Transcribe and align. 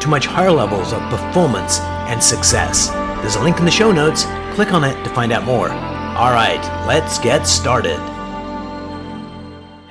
to 0.00 0.08
much 0.08 0.26
higher 0.26 0.50
levels 0.50 0.92
of 0.92 1.00
performance 1.10 1.80
and 1.80 2.22
success. 2.22 2.88
There's 3.20 3.36
a 3.36 3.42
link 3.42 3.58
in 3.58 3.64
the 3.64 3.70
show 3.70 3.92
notes. 3.92 4.24
Click 4.54 4.72
on 4.72 4.84
it 4.84 5.02
to 5.04 5.10
find 5.10 5.32
out 5.32 5.44
more. 5.44 5.70
All 5.70 6.32
right, 6.32 6.60
let's 6.86 7.18
get 7.18 7.46
started. 7.46 7.98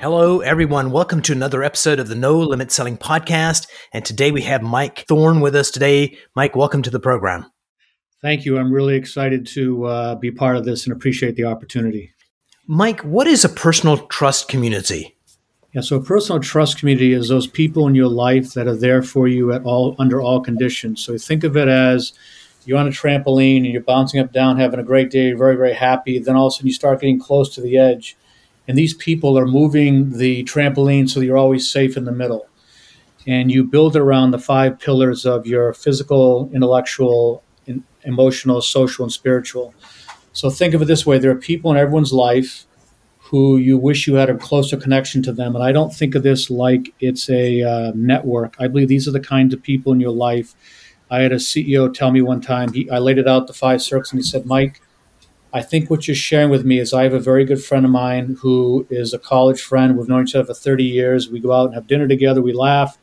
Hello, 0.00 0.40
everyone. 0.40 0.92
Welcome 0.92 1.22
to 1.22 1.32
another 1.32 1.64
episode 1.64 1.98
of 1.98 2.06
the 2.06 2.14
No 2.14 2.38
Limit 2.38 2.70
Selling 2.70 2.96
Podcast. 2.96 3.66
And 3.92 4.04
today 4.04 4.30
we 4.30 4.42
have 4.42 4.62
Mike 4.62 5.04
Thorne 5.08 5.40
with 5.40 5.56
us 5.56 5.72
today. 5.72 6.16
Mike, 6.36 6.54
welcome 6.54 6.82
to 6.82 6.90
the 6.90 7.00
program. 7.00 7.50
Thank 8.22 8.44
you. 8.44 8.58
I'm 8.58 8.72
really 8.72 8.94
excited 8.94 9.46
to 9.48 9.84
uh, 9.86 10.14
be 10.14 10.30
part 10.30 10.56
of 10.56 10.64
this 10.64 10.86
and 10.86 10.94
appreciate 10.94 11.34
the 11.34 11.44
opportunity. 11.44 12.12
Mike, 12.66 13.00
what 13.00 13.26
is 13.26 13.44
a 13.44 13.48
personal 13.48 14.06
trust 14.06 14.48
community? 14.48 15.17
Yeah, 15.72 15.82
so 15.82 16.00
personal 16.00 16.40
trust 16.40 16.78
community 16.78 17.12
is 17.12 17.28
those 17.28 17.46
people 17.46 17.86
in 17.86 17.94
your 17.94 18.08
life 18.08 18.54
that 18.54 18.66
are 18.66 18.76
there 18.76 19.02
for 19.02 19.28
you 19.28 19.52
at 19.52 19.64
all 19.64 19.94
under 19.98 20.20
all 20.20 20.40
conditions. 20.40 21.04
So 21.04 21.18
think 21.18 21.44
of 21.44 21.58
it 21.58 21.68
as 21.68 22.14
you're 22.64 22.78
on 22.78 22.88
a 22.88 22.90
trampoline 22.90 23.58
and 23.58 23.66
you're 23.66 23.82
bouncing 23.82 24.18
up 24.18 24.32
down, 24.32 24.58
having 24.58 24.80
a 24.80 24.84
great 24.84 25.10
day, 25.10 25.32
very, 25.32 25.56
very 25.56 25.74
happy. 25.74 26.18
Then 26.18 26.36
all 26.36 26.46
of 26.46 26.52
a 26.52 26.54
sudden 26.54 26.68
you 26.68 26.72
start 26.72 27.00
getting 27.00 27.20
close 27.20 27.54
to 27.54 27.60
the 27.60 27.76
edge, 27.76 28.16
and 28.66 28.78
these 28.78 28.94
people 28.94 29.38
are 29.38 29.46
moving 29.46 30.16
the 30.16 30.42
trampoline 30.44 31.08
so 31.08 31.20
you're 31.20 31.36
always 31.36 31.70
safe 31.70 31.98
in 31.98 32.04
the 32.04 32.12
middle. 32.12 32.48
And 33.26 33.52
you 33.52 33.62
build 33.62 33.94
around 33.94 34.30
the 34.30 34.38
five 34.38 34.78
pillars 34.78 35.26
of 35.26 35.46
your 35.46 35.74
physical, 35.74 36.50
intellectual, 36.54 37.42
emotional, 38.04 38.62
social, 38.62 39.04
and 39.04 39.12
spiritual. 39.12 39.74
So 40.32 40.48
think 40.48 40.72
of 40.72 40.80
it 40.80 40.86
this 40.86 41.04
way 41.04 41.18
there 41.18 41.30
are 41.30 41.36
people 41.36 41.70
in 41.70 41.76
everyone's 41.76 42.12
life 42.12 42.64
who 43.30 43.58
you 43.58 43.76
wish 43.76 44.06
you 44.06 44.14
had 44.14 44.30
a 44.30 44.36
closer 44.38 44.76
connection 44.76 45.22
to 45.22 45.32
them. 45.32 45.54
And 45.54 45.62
I 45.62 45.70
don't 45.70 45.94
think 45.94 46.14
of 46.14 46.22
this 46.22 46.48
like 46.48 46.94
it's 46.98 47.28
a 47.28 47.62
uh, 47.62 47.92
network. 47.94 48.56
I 48.58 48.68
believe 48.68 48.88
these 48.88 49.06
are 49.06 49.12
the 49.12 49.20
kinds 49.20 49.52
of 49.52 49.62
people 49.62 49.92
in 49.92 50.00
your 50.00 50.12
life. 50.12 50.54
I 51.10 51.20
had 51.20 51.32
a 51.32 51.36
CEO 51.36 51.92
tell 51.92 52.10
me 52.10 52.22
one 52.22 52.40
time, 52.40 52.72
he, 52.72 52.88
I 52.90 52.98
laid 52.98 53.18
it 53.18 53.28
out 53.28 53.46
the 53.46 53.52
five 53.52 53.82
circles, 53.82 54.12
and 54.12 54.18
he 54.18 54.22
said, 54.22 54.46
Mike, 54.46 54.80
I 55.52 55.62
think 55.62 55.90
what 55.90 56.08
you're 56.08 56.14
sharing 56.14 56.50
with 56.50 56.64
me 56.64 56.78
is 56.78 56.94
I 56.94 57.04
have 57.04 57.12
a 57.12 57.20
very 57.20 57.44
good 57.44 57.62
friend 57.62 57.84
of 57.84 57.90
mine 57.90 58.36
who 58.40 58.86
is 58.90 59.12
a 59.12 59.18
college 59.18 59.60
friend. 59.60 59.96
We've 59.96 60.08
known 60.08 60.24
each 60.24 60.34
other 60.34 60.46
for 60.46 60.54
30 60.54 60.84
years. 60.84 61.30
We 61.30 61.40
go 61.40 61.52
out 61.52 61.66
and 61.66 61.74
have 61.74 61.86
dinner 61.86 62.08
together, 62.08 62.40
we 62.40 62.52
laugh. 62.52 62.98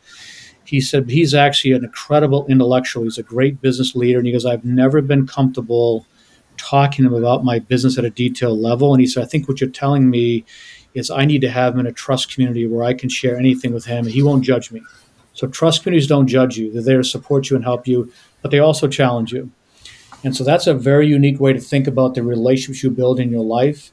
He 0.63 0.81
said, 0.81 1.07
he's 1.07 1.35
actually 1.35 1.73
an 1.73 1.83
incredible 1.83 2.47
intellectual. 2.47 3.03
He's 3.03 3.19
a 3.19 3.23
great 3.23 3.61
business 3.61 3.95
leader. 3.95 4.17
And 4.17 4.25
he 4.25 4.33
goes, 4.33 4.47
I've 4.47 4.65
never 4.65 4.99
been 5.01 5.27
comfortable 5.27 6.07
talking 6.57 7.05
to 7.05 7.09
him 7.09 7.23
about 7.23 7.43
my 7.43 7.59
business 7.59 7.97
at 7.97 8.05
a 8.05 8.09
detailed 8.09 8.59
level. 8.59 8.93
And 8.93 9.01
he 9.01 9.07
said, 9.07 9.23
I 9.23 9.27
think 9.27 9.47
what 9.47 9.61
you're 9.61 9.69
telling 9.69 10.09
me 10.09 10.45
is 10.95 11.11
I 11.11 11.25
need 11.25 11.41
to 11.41 11.49
have 11.49 11.73
him 11.73 11.81
in 11.81 11.87
a 11.87 11.91
trust 11.91 12.33
community 12.33 12.65
where 12.65 12.83
I 12.83 12.93
can 12.93 13.09
share 13.09 13.37
anything 13.37 13.73
with 13.73 13.85
him 13.85 14.05
and 14.05 14.13
he 14.13 14.23
won't 14.23 14.43
judge 14.43 14.71
me. 14.71 14.81
So 15.33 15.47
trust 15.47 15.83
communities 15.83 16.07
don't 16.07 16.27
judge 16.27 16.57
you. 16.57 16.71
They're 16.71 16.81
there 16.81 16.97
to 16.97 17.03
support 17.03 17.49
you 17.49 17.57
and 17.57 17.65
help 17.65 17.87
you, 17.87 18.11
but 18.41 18.51
they 18.51 18.59
also 18.59 18.87
challenge 18.87 19.33
you. 19.33 19.51
And 20.23 20.35
so 20.35 20.43
that's 20.43 20.65
a 20.65 20.73
very 20.73 21.07
unique 21.07 21.39
way 21.39 21.53
to 21.53 21.59
think 21.59 21.85
about 21.85 22.15
the 22.15 22.23
relationships 22.23 22.81
you 22.81 22.89
build 22.89 23.19
in 23.19 23.29
your 23.29 23.43
life. 23.43 23.91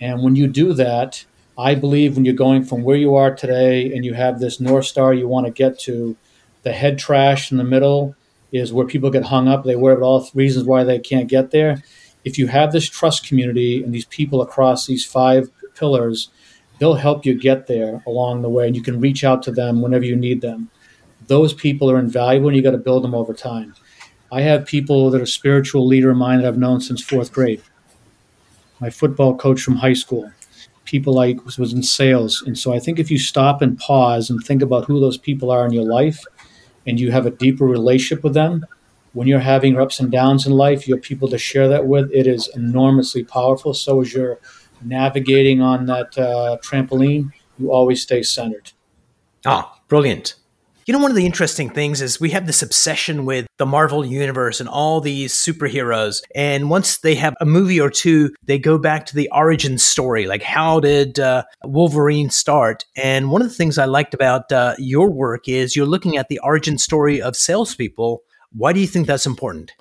And 0.00 0.22
when 0.22 0.36
you 0.36 0.46
do 0.46 0.74
that, 0.74 1.24
I 1.58 1.74
believe 1.74 2.14
when 2.14 2.24
you're 2.24 2.34
going 2.34 2.64
from 2.64 2.82
where 2.82 2.96
you 2.96 3.14
are 3.14 3.34
today 3.34 3.92
and 3.92 4.04
you 4.04 4.14
have 4.14 4.38
this 4.38 4.60
North 4.60 4.84
Star 4.84 5.14
you 5.14 5.26
want 5.28 5.46
to 5.46 5.52
get 5.52 5.78
to, 5.80 6.16
the 6.62 6.72
head 6.72 6.98
trash 6.98 7.50
in 7.50 7.58
the 7.58 7.64
middle 7.64 8.14
is 8.52 8.72
where 8.72 8.86
people 8.86 9.10
get 9.10 9.24
hung 9.24 9.48
up. 9.48 9.64
They 9.64 9.76
worry 9.76 9.94
about 9.94 10.04
all 10.04 10.30
reasons 10.34 10.66
why 10.66 10.84
they 10.84 10.98
can't 10.98 11.28
get 11.28 11.50
there 11.50 11.82
if 12.24 12.38
you 12.38 12.46
have 12.46 12.72
this 12.72 12.88
trust 12.88 13.26
community 13.26 13.82
and 13.82 13.92
these 13.92 14.04
people 14.06 14.42
across 14.42 14.86
these 14.86 15.04
five 15.04 15.50
pillars, 15.74 16.28
they'll 16.78 16.94
help 16.94 17.24
you 17.24 17.38
get 17.38 17.66
there 17.66 18.02
along 18.06 18.42
the 18.42 18.48
way, 18.48 18.66
and 18.66 18.76
you 18.76 18.82
can 18.82 19.00
reach 19.00 19.24
out 19.24 19.42
to 19.42 19.52
them 19.52 19.82
whenever 19.82 20.04
you 20.04 20.16
need 20.16 20.40
them. 20.40 20.70
Those 21.26 21.54
people 21.54 21.90
are 21.90 21.98
invaluable, 21.98 22.48
and 22.48 22.56
you 22.56 22.62
got 22.62 22.72
to 22.72 22.78
build 22.78 23.04
them 23.04 23.14
over 23.14 23.32
time. 23.32 23.74
I 24.30 24.40
have 24.40 24.66
people 24.66 25.10
that 25.10 25.20
are 25.20 25.26
spiritual 25.26 25.86
leader 25.86 26.10
of 26.10 26.16
mine 26.16 26.40
that 26.40 26.48
I've 26.48 26.58
known 26.58 26.80
since 26.80 27.02
fourth 27.02 27.32
grade. 27.32 27.62
My 28.80 28.90
football 28.90 29.36
coach 29.36 29.60
from 29.60 29.76
high 29.76 29.92
school, 29.92 30.32
people 30.84 31.14
was, 31.14 31.58
was 31.58 31.72
in 31.72 31.82
sales, 31.82 32.42
and 32.46 32.58
so 32.58 32.72
I 32.72 32.78
think 32.78 32.98
if 32.98 33.10
you 33.10 33.18
stop 33.18 33.62
and 33.62 33.78
pause 33.78 34.30
and 34.30 34.42
think 34.42 34.62
about 34.62 34.86
who 34.86 35.00
those 35.00 35.18
people 35.18 35.50
are 35.50 35.64
in 35.66 35.72
your 35.72 35.84
life, 35.84 36.24
and 36.86 36.98
you 36.98 37.12
have 37.12 37.26
a 37.26 37.30
deeper 37.30 37.64
relationship 37.64 38.24
with 38.24 38.34
them, 38.34 38.66
when 39.12 39.28
you're 39.28 39.40
having 39.40 39.78
ups 39.78 40.00
and 40.00 40.10
downs 40.10 40.46
in 40.46 40.52
life, 40.52 40.88
you 40.88 40.94
have 40.94 41.02
people 41.02 41.28
to 41.28 41.38
share 41.38 41.68
that 41.68 41.86
with. 41.86 42.10
It 42.12 42.26
is 42.26 42.48
enormously 42.54 43.24
powerful. 43.24 43.74
So 43.74 44.00
as 44.00 44.12
you're 44.12 44.38
navigating 44.82 45.60
on 45.60 45.86
that 45.86 46.16
uh, 46.18 46.58
trampoline, 46.62 47.32
you 47.58 47.72
always 47.72 48.02
stay 48.02 48.22
centered. 48.22 48.72
Ah, 49.44 49.78
brilliant. 49.88 50.36
You 50.86 50.92
know, 50.92 50.98
one 50.98 51.12
of 51.12 51.16
the 51.16 51.26
interesting 51.26 51.70
things 51.70 52.02
is 52.02 52.20
we 52.20 52.30
have 52.30 52.48
this 52.48 52.60
obsession 52.60 53.24
with 53.24 53.46
the 53.58 53.66
Marvel 53.66 54.04
universe 54.04 54.58
and 54.58 54.68
all 54.68 55.00
these 55.00 55.32
superheroes. 55.32 56.22
And 56.34 56.70
once 56.70 56.98
they 56.98 57.14
have 57.14 57.34
a 57.40 57.46
movie 57.46 57.80
or 57.80 57.88
two, 57.88 58.34
they 58.46 58.58
go 58.58 58.78
back 58.78 59.06
to 59.06 59.14
the 59.14 59.30
origin 59.32 59.78
story. 59.78 60.26
Like, 60.26 60.42
how 60.42 60.80
did 60.80 61.20
uh, 61.20 61.44
Wolverine 61.62 62.30
start? 62.30 62.84
And 62.96 63.30
one 63.30 63.42
of 63.42 63.48
the 63.48 63.54
things 63.54 63.78
I 63.78 63.84
liked 63.84 64.12
about 64.12 64.50
uh, 64.50 64.74
your 64.76 65.08
work 65.08 65.48
is 65.48 65.76
you're 65.76 65.86
looking 65.86 66.16
at 66.16 66.28
the 66.28 66.40
origin 66.40 66.78
story 66.78 67.22
of 67.22 67.36
salespeople 67.36 68.22
why 68.54 68.72
do 68.72 68.80
you 68.80 68.86
think 68.86 69.06
that's 69.06 69.26
important? 69.26 69.72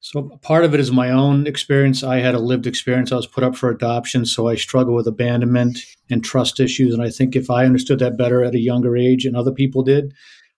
So, 0.00 0.38
part 0.42 0.64
of 0.64 0.74
it 0.74 0.80
is 0.80 0.92
my 0.92 1.10
own 1.10 1.46
experience. 1.46 2.02
I 2.02 2.18
had 2.18 2.34
a 2.34 2.38
lived 2.38 2.66
experience. 2.66 3.10
I 3.10 3.16
was 3.16 3.26
put 3.26 3.42
up 3.42 3.56
for 3.56 3.70
adoption, 3.70 4.26
so 4.26 4.48
I 4.48 4.54
struggle 4.54 4.94
with 4.94 5.06
abandonment 5.06 5.78
and 6.10 6.22
trust 6.22 6.60
issues. 6.60 6.92
And 6.92 7.02
I 7.02 7.08
think 7.08 7.34
if 7.34 7.50
I 7.50 7.64
understood 7.64 8.00
that 8.00 8.18
better 8.18 8.44
at 8.44 8.54
a 8.54 8.60
younger 8.60 8.98
age 8.98 9.24
and 9.24 9.34
other 9.34 9.50
people 9.50 9.82
did, 9.82 10.12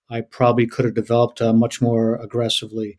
I 0.09 0.21
probably 0.21 0.67
could 0.67 0.83
have 0.83 0.95
developed 0.95 1.41
uh, 1.41 1.53
much 1.53 1.81
more 1.81 2.15
aggressively. 2.15 2.97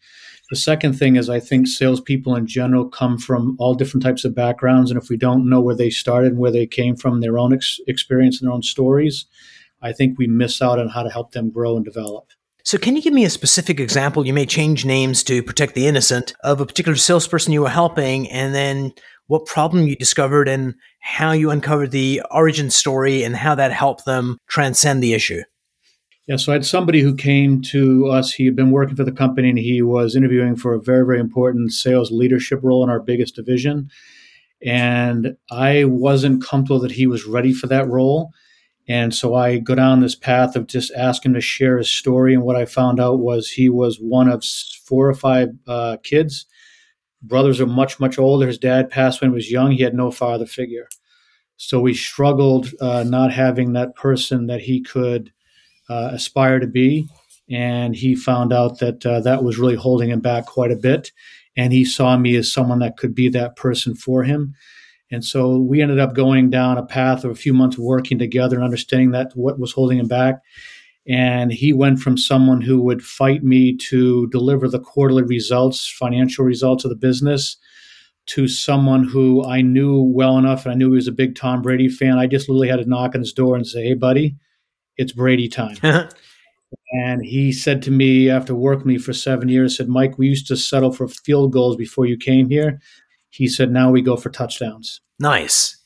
The 0.51 0.57
second 0.57 0.95
thing 0.95 1.17
is, 1.17 1.29
I 1.29 1.41
think 1.41 1.69
salespeople 1.69 2.35
in 2.35 2.47
general 2.47 2.89
come 2.89 3.19
from 3.19 3.55
all 3.59 3.75
different 3.75 4.03
types 4.03 4.25
of 4.25 4.35
backgrounds. 4.35 4.91
And 4.91 5.01
if 5.01 5.11
we 5.11 5.19
don't 5.19 5.49
know 5.49 5.61
where 5.61 5.77
they 5.77 5.91
started 5.91 6.33
and 6.33 6.39
where 6.39 6.51
they 6.51 6.67
came 6.67 6.97
from, 6.97 7.21
their 7.21 7.39
own 7.39 7.53
ex- 7.53 7.79
experience 7.87 8.41
and 8.41 8.49
their 8.49 8.55
own 8.55 8.63
stories, 8.63 9.27
I 9.83 9.93
think 9.93 10.19
we 10.19 10.27
miss 10.27 10.63
out 10.63 10.79
on 10.79 10.89
how 10.89 11.03
to 11.03 11.11
help 11.11 11.33
them 11.33 11.51
grow 11.51 11.77
and 11.77 11.85
develop. 11.85 12.29
So, 12.69 12.77
can 12.77 12.97
you 12.97 13.01
give 13.01 13.15
me 13.15 13.25
a 13.25 13.31
specific 13.31 13.81
example? 13.81 14.27
You 14.27 14.35
may 14.35 14.45
change 14.45 14.85
names 14.85 15.23
to 15.23 15.43
protect 15.43 15.75
the 15.75 15.87
innocent 15.87 16.35
of 16.45 16.61
a 16.61 16.67
particular 16.67 16.97
salesperson 16.97 17.55
you 17.55 17.63
were 17.63 17.71
helping, 17.71 18.31
and 18.31 18.55
then 18.55 18.93
what 19.27 19.47
problem 19.47 19.87
you 19.87 19.97
discovered 19.97 20.51
and 20.51 20.75
how 21.01 21.33
you 21.33 21.51
uncovered 21.51 21.93
the 21.93 22.21
origin 22.31 22.69
story 22.69 23.23
and 23.23 23.35
how 23.35 23.55
that 23.55 23.73
helped 23.73 24.05
them 24.05 24.37
transcend 24.51 25.03
the 25.03 25.15
issue. 25.15 25.41
Yeah, 26.27 26.37
so 26.37 26.53
I 26.53 26.57
had 26.57 26.67
somebody 26.67 27.01
who 27.01 27.17
came 27.17 27.63
to 27.71 28.09
us. 28.09 28.33
He 28.33 28.45
had 28.45 28.55
been 28.55 28.71
working 28.71 28.97
for 28.97 29.05
the 29.05 29.13
company 29.13 29.49
and 29.49 29.59
he 29.59 29.81
was 29.81 30.15
interviewing 30.15 30.55
for 30.55 30.75
a 30.75 30.83
very, 30.83 31.07
very 31.07 31.21
important 31.21 31.73
sales 31.73 32.11
leadership 32.11 32.61
role 32.63 32.85
in 32.85 32.91
our 32.91 33.01
biggest 33.01 33.35
division. 33.35 33.89
And 34.63 35.39
I 35.51 35.85
wasn't 35.85 36.45
comfortable 36.45 36.81
that 36.81 36.93
he 36.93 37.07
was 37.07 37.25
ready 37.25 37.55
for 37.55 37.67
that 37.69 37.89
role. 37.89 38.31
And 38.89 39.15
so 39.15 39.35
I 39.35 39.59
go 39.59 39.75
down 39.75 40.01
this 40.01 40.15
path 40.15 40.57
of 40.57 40.67
just 40.67 40.93
asking 40.95 41.31
him 41.31 41.35
to 41.35 41.41
share 41.43 41.77
his 41.77 41.91
story. 41.91 42.33
And 42.33 42.43
what 42.43 42.57
I 42.57 42.65
found 42.65 42.99
out 42.99 43.19
was 43.19 43.51
he 43.51 43.69
was 43.69 43.99
one 44.01 44.29
of 44.29 44.43
four 44.85 45.09
or 45.09 45.15
five 45.15 45.51
uh, 45.67 45.99
kids. 46.03 46.47
Brothers 47.21 47.61
are 47.61 47.67
much, 47.67 48.01
much 48.01 48.19
older. 48.19 48.47
His 48.47 48.59
dad 48.59 48.89
passed 48.89 49.21
when 49.21 49.31
he 49.31 49.35
was 49.35 49.51
young. 49.51 49.73
He 49.73 49.83
had 49.83 49.95
no 49.95 50.11
father 50.11 50.47
figure. 50.47 50.89
So 51.59 51.81
we 51.81 51.93
struggled 51.93 52.69
uh, 52.81 53.05
not 53.07 53.33
having 53.33 53.73
that 53.73 53.95
person 53.95 54.47
that 54.47 54.61
he 54.61 54.81
could 54.81 55.33
uh, 55.91 56.11
aspire 56.13 56.61
to 56.61 56.67
be. 56.67 57.09
And 57.51 57.95
he 57.95 58.15
found 58.15 58.53
out 58.53 58.79
that 58.79 59.05
uh, 59.05 59.21
that 59.21 59.43
was 59.43 59.59
really 59.59 59.75
holding 59.75 60.11
him 60.11 60.21
back 60.21 60.47
quite 60.47 60.71
a 60.71 60.77
bit. 60.77 61.13
And 61.57 61.73
he 61.73 61.85
saw 61.85 62.17
me 62.17 62.37
as 62.37 62.53
someone 62.53 62.79
that 62.79 62.97
could 62.97 63.15
be 63.15 63.29
that 63.31 63.57
person 63.57 63.95
for 63.95 64.23
him. 64.23 64.55
And 65.11 65.25
so 65.25 65.57
we 65.59 65.81
ended 65.81 65.99
up 65.99 66.15
going 66.15 66.51
down 66.51 66.79
a 66.79 66.85
path 66.85 67.25
of 67.25 67.31
a 67.31 67.37
few 67.37 67.55
months 67.55 67.79
working 67.79 68.19
together 68.19 68.57
and 68.57 68.65
understanding 68.65 69.11
that 69.13 69.33
what 69.35 69.59
was 69.59 69.73
holding 69.73 69.99
him 69.99 70.09
back. 70.09 70.43
And 71.09 71.51
he 71.51 71.73
went 71.73 72.01
from 72.01 72.19
someone 72.19 72.61
who 72.61 72.83
would 72.83 73.03
fight 73.03 73.43
me 73.43 73.77
to 73.89 74.27
deliver 74.29 74.69
the 74.69 74.81
quarterly 74.81 75.23
results, 75.23 75.89
financial 75.89 76.45
results 76.45 76.85
of 76.85 76.91
the 76.91 76.97
business, 76.97 77.57
to 78.27 78.47
someone 78.47 79.05
who 79.05 79.43
I 79.45 79.63
knew 79.63 80.03
well 80.03 80.37
enough 80.37 80.67
and 80.67 80.73
I 80.73 80.77
knew 80.77 80.91
he 80.91 80.97
was 80.97 81.09
a 81.09 81.13
big 81.13 81.35
Tom 81.35 81.63
Brady 81.63 81.89
fan. 81.89 82.19
I 82.19 82.27
just 82.27 82.47
literally 82.47 82.69
had 82.69 82.81
to 82.81 82.89
knock 82.89 83.15
on 83.15 83.23
his 83.23 83.33
door 83.33 83.57
and 83.57 83.67
say, 83.67 83.85
Hey, 83.85 83.95
buddy, 83.95 84.37
it's 84.99 85.13
Brady 85.13 85.49
time. 85.49 85.79
And 86.91 87.25
he 87.25 87.53
said 87.53 87.83
to 87.83 87.91
me 87.91 88.31
after 88.31 88.55
working 88.55 88.87
me 88.87 88.99
for 88.99 89.13
seven 89.13 89.49
years, 89.49 89.77
said, 89.77 89.89
Mike, 89.89 90.19
we 90.19 90.29
used 90.29 90.47
to 90.49 90.57
settle 90.57 90.93
for 90.93 91.09
field 91.09 91.53
goals 91.53 91.77
before 91.77 92.07
you 92.07 92.17
came 92.17 92.49
here. 92.49 92.81
He 93.31 93.49
said, 93.49 93.71
now 93.71 93.91
we 93.91 94.03
go 94.03 94.17
for 94.17 94.31
touchdowns. 94.31 95.01
Nice. 95.19 95.77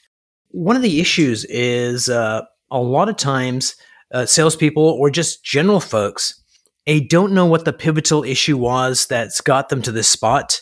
One 0.50 0.76
of 0.76 0.82
the 0.82 1.00
issues 1.00 1.44
is 1.46 2.08
uh, 2.08 2.42
a 2.70 2.80
lot 2.80 3.08
of 3.08 3.16
times 3.16 3.74
uh, 4.12 4.26
salespeople 4.26 4.82
or 4.82 5.10
just 5.10 5.44
general 5.44 5.80
folks, 5.80 6.40
they 6.86 7.00
don't 7.00 7.32
know 7.32 7.46
what 7.46 7.64
the 7.64 7.72
pivotal 7.72 8.24
issue 8.24 8.56
was 8.56 9.06
that's 9.06 9.40
got 9.40 9.68
them 9.68 9.82
to 9.82 9.92
this 9.92 10.08
spot. 10.08 10.60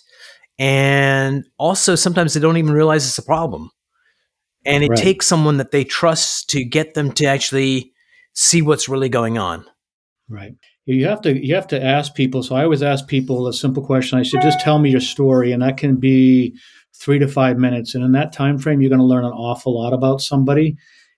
And 0.59 1.45
also, 1.59 1.95
sometimes 1.95 2.35
they 2.35 2.41
don't 2.41 2.59
even 2.59 2.73
realize 2.73 3.07
it's 3.07 3.19
a 3.19 3.23
problem. 3.23 3.71
And 4.67 4.85
it 4.85 4.91
right. 4.91 4.99
takes 4.99 5.27
someone 5.27 5.57
that 5.57 5.71
they 5.71 5.85
trust 5.85 6.51
to 6.51 6.65
get 6.65 6.93
them 6.93 7.13
to 7.13 7.25
actually 7.25 7.93
see 8.35 8.61
what's 8.61 8.89
really 8.89 9.09
going 9.09 9.39
on. 9.39 9.65
Right. 10.29 10.53
You 10.87 11.07
have 11.07 11.21
to 11.23 11.47
you 11.47 11.55
have 11.55 11.69
to 11.69 11.83
ask 11.83 12.15
people. 12.15 12.43
So 12.43 12.57
I 12.57 12.65
always 12.65 12.83
ask 12.83 13.07
people 13.07 13.47
a 13.47 13.53
simple 13.53 13.85
question. 13.85 14.19
I 14.19 14.23
said, 14.23 14.43
just 14.43 14.61
tell 14.61 14.79
me 14.79 14.91
your 14.91 15.01
story, 15.01 15.53
and 15.53 15.63
that 15.63 15.77
can 15.77 15.97
be 15.97 16.57
three 16.95 17.19
to 17.19 17.29
five 17.29 17.59
minutes. 17.59 17.95
And 17.95 18.05
in 18.05 18.13
that 18.13 18.33
time 18.33 18.59
frame, 18.59 18.81
you're 18.81 18.91
going 18.91 18.99
to 19.01 19.05
learn 19.05 19.25
an 19.25 19.33
awful 19.33 19.81
lot 19.81 19.93
about 19.93 20.21
somebody. 20.21 20.77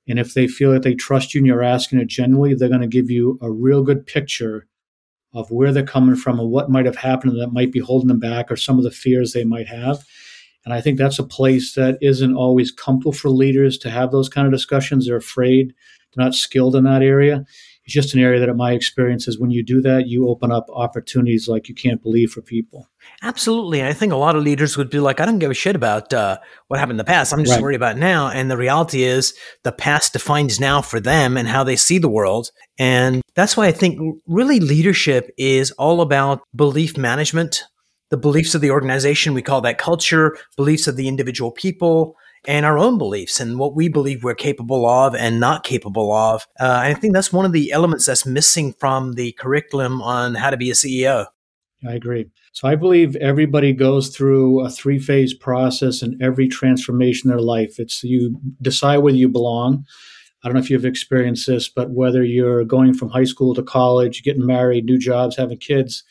And 0.08 0.18
if 0.18 0.34
they 0.34 0.48
feel 0.48 0.72
that 0.72 0.82
they 0.82 0.94
trust 0.94 1.32
you 1.32 1.40
and 1.40 1.46
you're 1.46 1.62
asking 1.62 2.00
it 2.00 2.08
genuinely, 2.08 2.54
they're 2.54 2.68
going 2.68 2.80
to 2.80 2.86
give 2.86 3.10
you 3.10 3.38
a 3.40 3.50
real 3.50 3.82
good 3.82 4.04
picture 4.06 4.66
of 5.32 5.50
where 5.50 5.72
they're 5.72 5.84
coming 5.84 6.16
from 6.16 6.38
and 6.38 6.50
what 6.50 6.70
might 6.70 6.86
have 6.86 6.96
happened 6.96 7.40
that 7.40 7.52
might 7.52 7.72
be 7.72 7.78
holding 7.78 8.08
them 8.08 8.18
back 8.18 8.50
or 8.50 8.56
some 8.56 8.78
of 8.78 8.84
the 8.84 8.90
fears 8.90 9.32
they 9.32 9.44
might 9.44 9.68
have. 9.68 10.04
And 10.64 10.74
I 10.74 10.80
think 10.80 10.98
that's 10.98 11.18
a 11.18 11.24
place 11.24 11.74
that 11.74 11.98
isn't 12.00 12.36
always 12.36 12.70
comfortable 12.70 13.12
for 13.12 13.30
leaders 13.30 13.78
to 13.78 13.90
have 13.90 14.10
those 14.10 14.28
kind 14.28 14.46
of 14.46 14.52
discussions. 14.52 15.06
They're 15.06 15.16
afraid, 15.16 15.74
they're 16.14 16.24
not 16.24 16.34
skilled 16.34 16.76
in 16.76 16.84
that 16.84 17.02
area. 17.02 17.44
It's 17.84 17.94
just 17.94 18.14
an 18.14 18.20
area 18.20 18.38
that, 18.40 18.48
in 18.48 18.56
my 18.56 18.72
experience, 18.72 19.26
is 19.26 19.40
when 19.40 19.50
you 19.50 19.64
do 19.64 19.80
that, 19.82 20.06
you 20.06 20.28
open 20.28 20.52
up 20.52 20.66
opportunities 20.72 21.48
like 21.48 21.68
you 21.68 21.74
can't 21.74 22.02
believe 22.02 22.30
for 22.30 22.40
people. 22.40 22.88
Absolutely. 23.22 23.84
I 23.84 23.92
think 23.92 24.12
a 24.12 24.16
lot 24.16 24.36
of 24.36 24.44
leaders 24.44 24.76
would 24.76 24.88
be 24.88 25.00
like, 25.00 25.20
I 25.20 25.24
don't 25.26 25.40
give 25.40 25.50
a 25.50 25.54
shit 25.54 25.74
about 25.74 26.12
uh, 26.12 26.38
what 26.68 26.78
happened 26.78 26.92
in 26.92 26.98
the 26.98 27.04
past. 27.04 27.32
I'm 27.32 27.40
just 27.40 27.52
right. 27.52 27.62
worried 27.62 27.76
about 27.76 27.98
now. 27.98 28.28
And 28.28 28.50
the 28.50 28.56
reality 28.56 29.02
is, 29.02 29.34
the 29.64 29.72
past 29.72 30.12
defines 30.12 30.60
now 30.60 30.80
for 30.80 31.00
them 31.00 31.36
and 31.36 31.48
how 31.48 31.64
they 31.64 31.76
see 31.76 31.98
the 31.98 32.08
world. 32.08 32.50
And 32.78 33.22
that's 33.34 33.56
why 33.56 33.66
I 33.66 33.72
think 33.72 33.98
really 34.26 34.60
leadership 34.60 35.30
is 35.36 35.72
all 35.72 36.00
about 36.00 36.42
belief 36.54 36.96
management 36.96 37.64
the 38.12 38.18
beliefs 38.18 38.54
of 38.54 38.60
the 38.60 38.70
organization. 38.70 39.32
We 39.32 39.40
call 39.40 39.62
that 39.62 39.78
culture, 39.78 40.36
beliefs 40.54 40.86
of 40.86 40.96
the 40.96 41.08
individual 41.08 41.50
people, 41.50 42.14
and 42.44 42.66
our 42.66 42.78
own 42.78 42.98
beliefs 42.98 43.40
and 43.40 43.58
what 43.58 43.74
we 43.74 43.88
believe 43.88 44.24
we're 44.24 44.34
capable 44.34 44.86
of 44.86 45.14
and 45.14 45.38
not 45.38 45.64
capable 45.64 46.12
of. 46.12 46.46
Uh, 46.58 46.80
I 46.82 46.94
think 46.94 47.14
that's 47.14 47.32
one 47.32 47.44
of 47.44 47.52
the 47.52 47.72
elements 47.72 48.06
that's 48.06 48.26
missing 48.26 48.72
from 48.72 49.14
the 49.14 49.32
curriculum 49.32 50.02
on 50.02 50.34
how 50.34 50.50
to 50.50 50.56
be 50.56 50.70
a 50.70 50.74
CEO. 50.74 51.26
I 51.86 51.94
agree. 51.94 52.30
So 52.52 52.68
I 52.68 52.76
believe 52.76 53.16
everybody 53.16 53.72
goes 53.72 54.14
through 54.14 54.60
a 54.60 54.70
three 54.70 54.98
phase 54.98 55.34
process 55.34 56.02
in 56.02 56.20
every 56.22 56.48
transformation 56.48 57.30
in 57.30 57.36
their 57.36 57.44
life. 57.44 57.78
It's 57.78 58.04
you 58.04 58.38
decide 58.60 58.98
whether 58.98 59.16
you 59.16 59.28
belong. 59.28 59.84
I 60.42 60.48
don't 60.48 60.54
know 60.54 60.60
if 60.60 60.70
you've 60.70 60.84
experienced 60.84 61.46
this, 61.46 61.68
but 61.68 61.90
whether 61.90 62.24
you're 62.24 62.64
going 62.64 62.94
from 62.94 63.10
high 63.10 63.24
school 63.24 63.54
to 63.54 63.62
college, 63.62 64.22
getting 64.22 64.46
married, 64.46 64.84
new 64.84 64.98
jobs, 64.98 65.36
having 65.36 65.58
kids, 65.58 66.02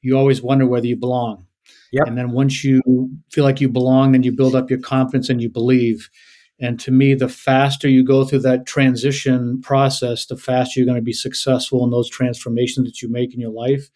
you 0.00 0.16
always 0.16 0.42
wonder 0.42 0.66
whether 0.66 0.86
you 0.86 0.96
belong. 0.96 1.46
Yep. 1.94 2.08
And 2.08 2.18
then 2.18 2.32
once 2.32 2.64
you 2.64 2.82
feel 3.30 3.44
like 3.44 3.60
you 3.60 3.68
belong, 3.68 4.12
then 4.12 4.24
you 4.24 4.32
build 4.32 4.56
up 4.56 4.68
your 4.68 4.80
confidence 4.80 5.28
and 5.28 5.40
you 5.40 5.48
believe. 5.48 6.10
And 6.58 6.80
to 6.80 6.90
me, 6.90 7.14
the 7.14 7.28
faster 7.28 7.88
you 7.88 8.04
go 8.04 8.24
through 8.24 8.40
that 8.40 8.66
transition 8.66 9.60
process, 9.62 10.26
the 10.26 10.36
faster 10.36 10.80
you're 10.80 10.86
going 10.86 10.96
to 10.96 11.02
be 11.02 11.12
successful 11.12 11.84
in 11.84 11.92
those 11.92 12.10
transformations 12.10 12.88
that 12.88 13.00
you 13.00 13.08
make 13.08 13.32
in 13.32 13.38
your 13.38 13.52
life. 13.52 13.90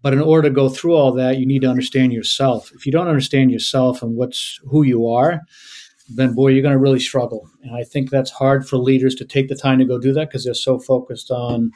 But 0.00 0.12
in 0.12 0.20
order 0.20 0.48
to 0.48 0.54
go 0.54 0.68
through 0.68 0.94
all 0.94 1.10
that, 1.14 1.38
you 1.38 1.44
need 1.44 1.62
to 1.62 1.68
understand 1.68 2.12
yourself. 2.12 2.70
If 2.72 2.86
you 2.86 2.92
don't 2.92 3.08
understand 3.08 3.50
yourself 3.50 4.00
and 4.00 4.14
what's 4.14 4.60
who 4.70 4.84
you 4.84 5.08
are, 5.08 5.40
then 6.14 6.34
boy, 6.34 6.48
you're 6.48 6.62
going 6.62 6.74
to 6.74 6.78
really 6.78 7.00
struggle. 7.00 7.50
And 7.64 7.74
I 7.74 7.82
think 7.82 8.10
that's 8.10 8.30
hard 8.30 8.68
for 8.68 8.76
leaders 8.76 9.16
to 9.16 9.24
take 9.24 9.48
the 9.48 9.56
time 9.56 9.80
to 9.80 9.84
go 9.84 9.98
do 9.98 10.12
that 10.12 10.28
because 10.28 10.44
they're 10.44 10.54
so 10.54 10.78
focused 10.78 11.32
on 11.32 11.72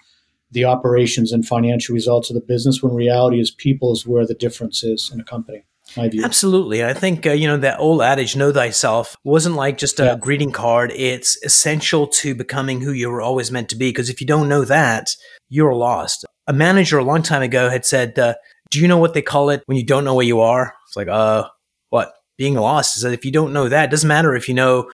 the 0.50 0.64
operations 0.64 1.32
and 1.32 1.46
financial 1.46 1.94
results 1.94 2.30
of 2.30 2.34
the 2.34 2.40
business 2.40 2.82
when 2.82 2.94
reality 2.94 3.40
is 3.40 3.50
people 3.50 3.92
is 3.92 4.06
where 4.06 4.26
the 4.26 4.34
difference 4.34 4.82
is 4.82 5.10
in 5.12 5.20
a 5.20 5.24
company. 5.24 5.64
Absolutely. 5.96 6.84
I 6.84 6.92
think, 6.92 7.26
uh, 7.26 7.32
you 7.32 7.46
know, 7.46 7.56
that 7.58 7.80
old 7.80 8.02
adage, 8.02 8.36
know 8.36 8.52
thyself, 8.52 9.16
wasn't 9.24 9.56
like 9.56 9.78
just 9.78 9.98
a 10.00 10.04
yeah. 10.04 10.16
greeting 10.16 10.52
card. 10.52 10.92
It's 10.94 11.42
essential 11.42 12.06
to 12.08 12.34
becoming 12.34 12.80
who 12.80 12.92
you 12.92 13.10
were 13.10 13.22
always 13.22 13.50
meant 13.50 13.70
to 13.70 13.76
be. 13.76 13.88
Because 13.88 14.10
if 14.10 14.20
you 14.20 14.26
don't 14.26 14.48
know 14.48 14.64
that, 14.64 15.16
you're 15.48 15.74
lost. 15.74 16.26
A 16.46 16.52
manager 16.52 16.98
a 16.98 17.04
long 17.04 17.22
time 17.22 17.42
ago 17.42 17.70
had 17.70 17.86
said, 17.86 18.18
uh, 18.18 18.34
Do 18.70 18.80
you 18.80 18.88
know 18.88 18.98
what 18.98 19.14
they 19.14 19.22
call 19.22 19.50
it 19.50 19.62
when 19.66 19.78
you 19.78 19.84
don't 19.84 20.04
know 20.04 20.14
where 20.14 20.26
you 20.26 20.40
are? 20.40 20.74
It's 20.86 20.96
like, 20.96 21.08
uh, 21.08 21.48
what? 21.90 22.12
Being 22.36 22.54
lost 22.54 22.96
is 22.96 23.02
that 23.02 23.14
if 23.14 23.24
you 23.24 23.32
don't 23.32 23.52
know 23.52 23.68
that, 23.68 23.86
it 23.86 23.90
doesn't 23.90 24.06
matter 24.06 24.36
if 24.36 24.48
you 24.48 24.54
know 24.54 24.90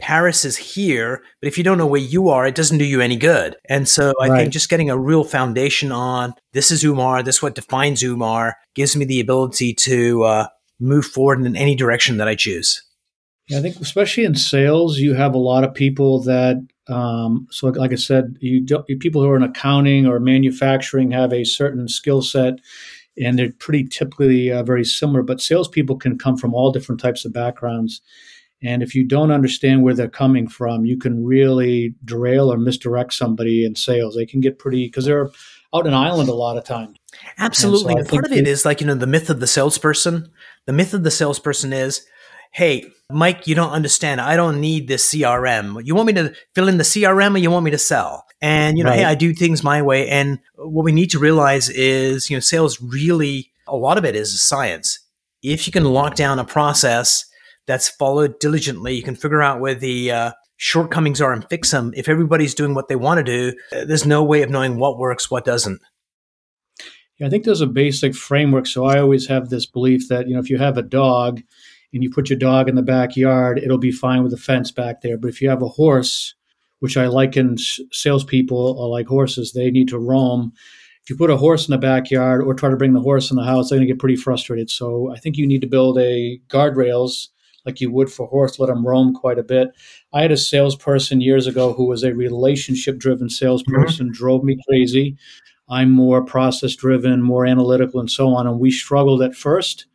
Paris 0.00 0.44
is 0.44 0.56
here, 0.56 1.22
but 1.40 1.48
if 1.48 1.58
you 1.58 1.64
don't 1.64 1.78
know 1.78 1.86
where 1.86 2.00
you 2.00 2.28
are, 2.28 2.46
it 2.46 2.54
doesn't 2.54 2.78
do 2.78 2.84
you 2.84 3.00
any 3.00 3.16
good. 3.16 3.56
And 3.68 3.88
so 3.88 4.12
I 4.20 4.28
right. 4.28 4.40
think 4.40 4.52
just 4.52 4.68
getting 4.68 4.90
a 4.90 4.98
real 4.98 5.24
foundation 5.24 5.90
on 5.90 6.34
this 6.52 6.70
is 6.70 6.84
Umar, 6.84 7.22
this 7.22 7.36
is 7.36 7.42
what 7.42 7.56
defines 7.56 8.02
Umar, 8.02 8.56
gives 8.74 8.94
me 8.94 9.04
the 9.04 9.20
ability 9.20 9.74
to 9.74 10.22
uh, 10.22 10.46
move 10.78 11.04
forward 11.04 11.44
in 11.44 11.56
any 11.56 11.74
direction 11.74 12.16
that 12.18 12.28
I 12.28 12.36
choose. 12.36 12.82
Yeah, 13.48 13.58
I 13.58 13.62
think 13.62 13.76
especially 13.80 14.24
in 14.24 14.34
sales, 14.34 14.98
you 14.98 15.14
have 15.14 15.34
a 15.34 15.38
lot 15.38 15.64
of 15.64 15.74
people 15.74 16.22
that, 16.22 16.56
um, 16.86 17.48
so 17.50 17.68
like 17.68 17.92
I 17.92 17.96
said, 17.96 18.36
you 18.40 18.60
do, 18.60 18.84
people 19.00 19.22
who 19.22 19.28
are 19.30 19.36
in 19.36 19.42
accounting 19.42 20.06
or 20.06 20.20
manufacturing 20.20 21.10
have 21.10 21.32
a 21.32 21.44
certain 21.44 21.88
skill 21.88 22.22
set, 22.22 22.60
and 23.20 23.38
they're 23.38 23.52
pretty 23.58 23.84
typically 23.84 24.52
uh, 24.52 24.62
very 24.62 24.84
similar. 24.84 25.22
But 25.22 25.40
salespeople 25.40 25.96
can 25.96 26.18
come 26.18 26.36
from 26.36 26.54
all 26.54 26.70
different 26.70 27.00
types 27.00 27.24
of 27.24 27.32
backgrounds 27.32 28.00
and 28.62 28.82
if 28.82 28.94
you 28.94 29.04
don't 29.04 29.30
understand 29.30 29.82
where 29.82 29.94
they're 29.94 30.08
coming 30.08 30.48
from, 30.48 30.84
you 30.84 30.98
can 30.98 31.24
really 31.24 31.94
derail 32.04 32.52
or 32.52 32.58
misdirect 32.58 33.12
somebody 33.12 33.64
in 33.64 33.76
sales. 33.76 34.16
They 34.16 34.26
can 34.26 34.40
get 34.40 34.58
pretty 34.58 34.86
because 34.86 35.04
they're 35.04 35.30
out 35.74 35.86
in 35.86 35.94
island 35.94 36.28
a 36.28 36.34
lot 36.34 36.56
of 36.56 36.64
times. 36.64 36.96
Absolutely. 37.38 37.94
And, 37.94 38.06
so 38.06 38.12
part 38.12 38.26
of 38.26 38.32
it 38.32 38.48
is 38.48 38.64
like, 38.64 38.80
you 38.80 38.86
know, 38.86 38.94
the 38.94 39.06
myth 39.06 39.30
of 39.30 39.40
the 39.40 39.46
salesperson. 39.46 40.30
The 40.66 40.72
myth 40.72 40.92
of 40.92 41.04
the 41.04 41.10
salesperson 41.10 41.72
is, 41.72 42.04
hey, 42.52 42.90
Mike, 43.10 43.46
you 43.46 43.54
don't 43.54 43.70
understand. 43.70 44.20
I 44.20 44.34
don't 44.34 44.60
need 44.60 44.88
this 44.88 45.08
CRM. 45.12 45.84
You 45.84 45.94
want 45.94 46.08
me 46.08 46.12
to 46.14 46.34
fill 46.54 46.68
in 46.68 46.78
the 46.78 46.84
CRM 46.84 47.34
or 47.34 47.38
you 47.38 47.50
want 47.50 47.64
me 47.64 47.70
to 47.70 47.78
sell? 47.78 48.26
And, 48.40 48.76
you 48.76 48.84
know, 48.84 48.90
right. 48.90 49.00
hey, 49.00 49.04
I 49.04 49.14
do 49.14 49.32
things 49.32 49.62
my 49.62 49.82
way. 49.82 50.08
And 50.08 50.40
what 50.56 50.84
we 50.84 50.92
need 50.92 51.10
to 51.10 51.18
realize 51.18 51.68
is, 51.70 52.28
you 52.28 52.36
know, 52.36 52.40
sales 52.40 52.80
really, 52.80 53.52
a 53.66 53.76
lot 53.76 53.98
of 53.98 54.04
it 54.04 54.16
is 54.16 54.40
science. 54.40 54.98
If 55.42 55.66
you 55.66 55.72
can 55.72 55.84
lock 55.84 56.16
down 56.16 56.38
a 56.38 56.44
process 56.44 57.27
that's 57.68 57.88
followed 57.88 58.40
diligently. 58.40 58.96
You 58.96 59.02
can 59.04 59.14
figure 59.14 59.42
out 59.42 59.60
where 59.60 59.74
the 59.74 60.10
uh, 60.10 60.32
shortcomings 60.56 61.20
are 61.20 61.32
and 61.32 61.48
fix 61.48 61.70
them. 61.70 61.92
If 61.94 62.08
everybody's 62.08 62.54
doing 62.54 62.74
what 62.74 62.88
they 62.88 62.96
want 62.96 63.18
to 63.18 63.24
do, 63.24 63.56
uh, 63.70 63.84
there's 63.84 64.06
no 64.06 64.24
way 64.24 64.42
of 64.42 64.50
knowing 64.50 64.78
what 64.78 64.98
works, 64.98 65.30
what 65.30 65.44
doesn't. 65.44 65.80
Yeah, 67.18 67.26
I 67.26 67.30
think 67.30 67.44
there's 67.44 67.60
a 67.60 67.66
basic 67.66 68.14
framework. 68.14 68.66
So 68.66 68.86
I 68.86 68.98
always 68.98 69.28
have 69.28 69.50
this 69.50 69.66
belief 69.66 70.08
that 70.08 70.26
you 70.26 70.34
know 70.34 70.40
if 70.40 70.50
you 70.50 70.58
have 70.58 70.78
a 70.78 70.82
dog 70.82 71.40
and 71.92 72.02
you 72.02 72.10
put 72.10 72.30
your 72.30 72.38
dog 72.38 72.68
in 72.68 72.74
the 72.74 72.82
backyard, 72.82 73.58
it'll 73.58 73.78
be 73.78 73.92
fine 73.92 74.22
with 74.22 74.32
the 74.32 74.38
fence 74.38 74.70
back 74.70 75.02
there. 75.02 75.18
But 75.18 75.28
if 75.28 75.40
you 75.40 75.48
have 75.50 75.62
a 75.62 75.68
horse, 75.68 76.34
which 76.80 76.96
I 76.96 77.06
liken 77.06 77.56
salespeople 77.92 78.80
are 78.80 78.88
like 78.88 79.06
horses, 79.06 79.52
they 79.52 79.70
need 79.70 79.88
to 79.88 79.98
roam. 79.98 80.52
If 81.02 81.10
you 81.10 81.16
put 81.16 81.30
a 81.30 81.36
horse 81.36 81.66
in 81.66 81.72
the 81.72 81.78
backyard 81.78 82.42
or 82.42 82.54
try 82.54 82.70
to 82.70 82.76
bring 82.76 82.92
the 82.92 83.00
horse 83.00 83.30
in 83.30 83.36
the 83.36 83.44
house, 83.44 83.68
they're 83.68 83.78
going 83.78 83.88
to 83.88 83.92
get 83.92 84.00
pretty 84.00 84.16
frustrated. 84.16 84.68
So 84.70 85.10
I 85.10 85.18
think 85.18 85.36
you 85.36 85.46
need 85.46 85.62
to 85.62 85.66
build 85.66 85.98
a 85.98 86.38
guardrails 86.48 87.28
like 87.68 87.80
you 87.80 87.90
would 87.92 88.10
for 88.10 88.26
horse, 88.26 88.58
let 88.58 88.68
them 88.68 88.86
roam 88.86 89.14
quite 89.14 89.38
a 89.38 89.42
bit. 89.42 89.68
I 90.12 90.22
had 90.22 90.32
a 90.32 90.36
salesperson 90.36 91.20
years 91.20 91.46
ago 91.46 91.74
who 91.74 91.86
was 91.86 92.02
a 92.02 92.14
relationship 92.14 92.98
driven 92.98 93.28
salesperson, 93.28 94.06
mm-hmm. 94.06 94.14
drove 94.14 94.42
me 94.42 94.58
crazy. 94.66 95.16
I'm 95.68 95.90
more 95.90 96.24
process 96.24 96.74
driven, 96.74 97.22
more 97.22 97.44
analytical, 97.46 98.00
and 98.00 98.10
so 98.10 98.28
on. 98.28 98.46
And 98.46 98.58
we 98.58 98.70
struggled 98.70 99.20
at 99.20 99.34
first. 99.34 99.86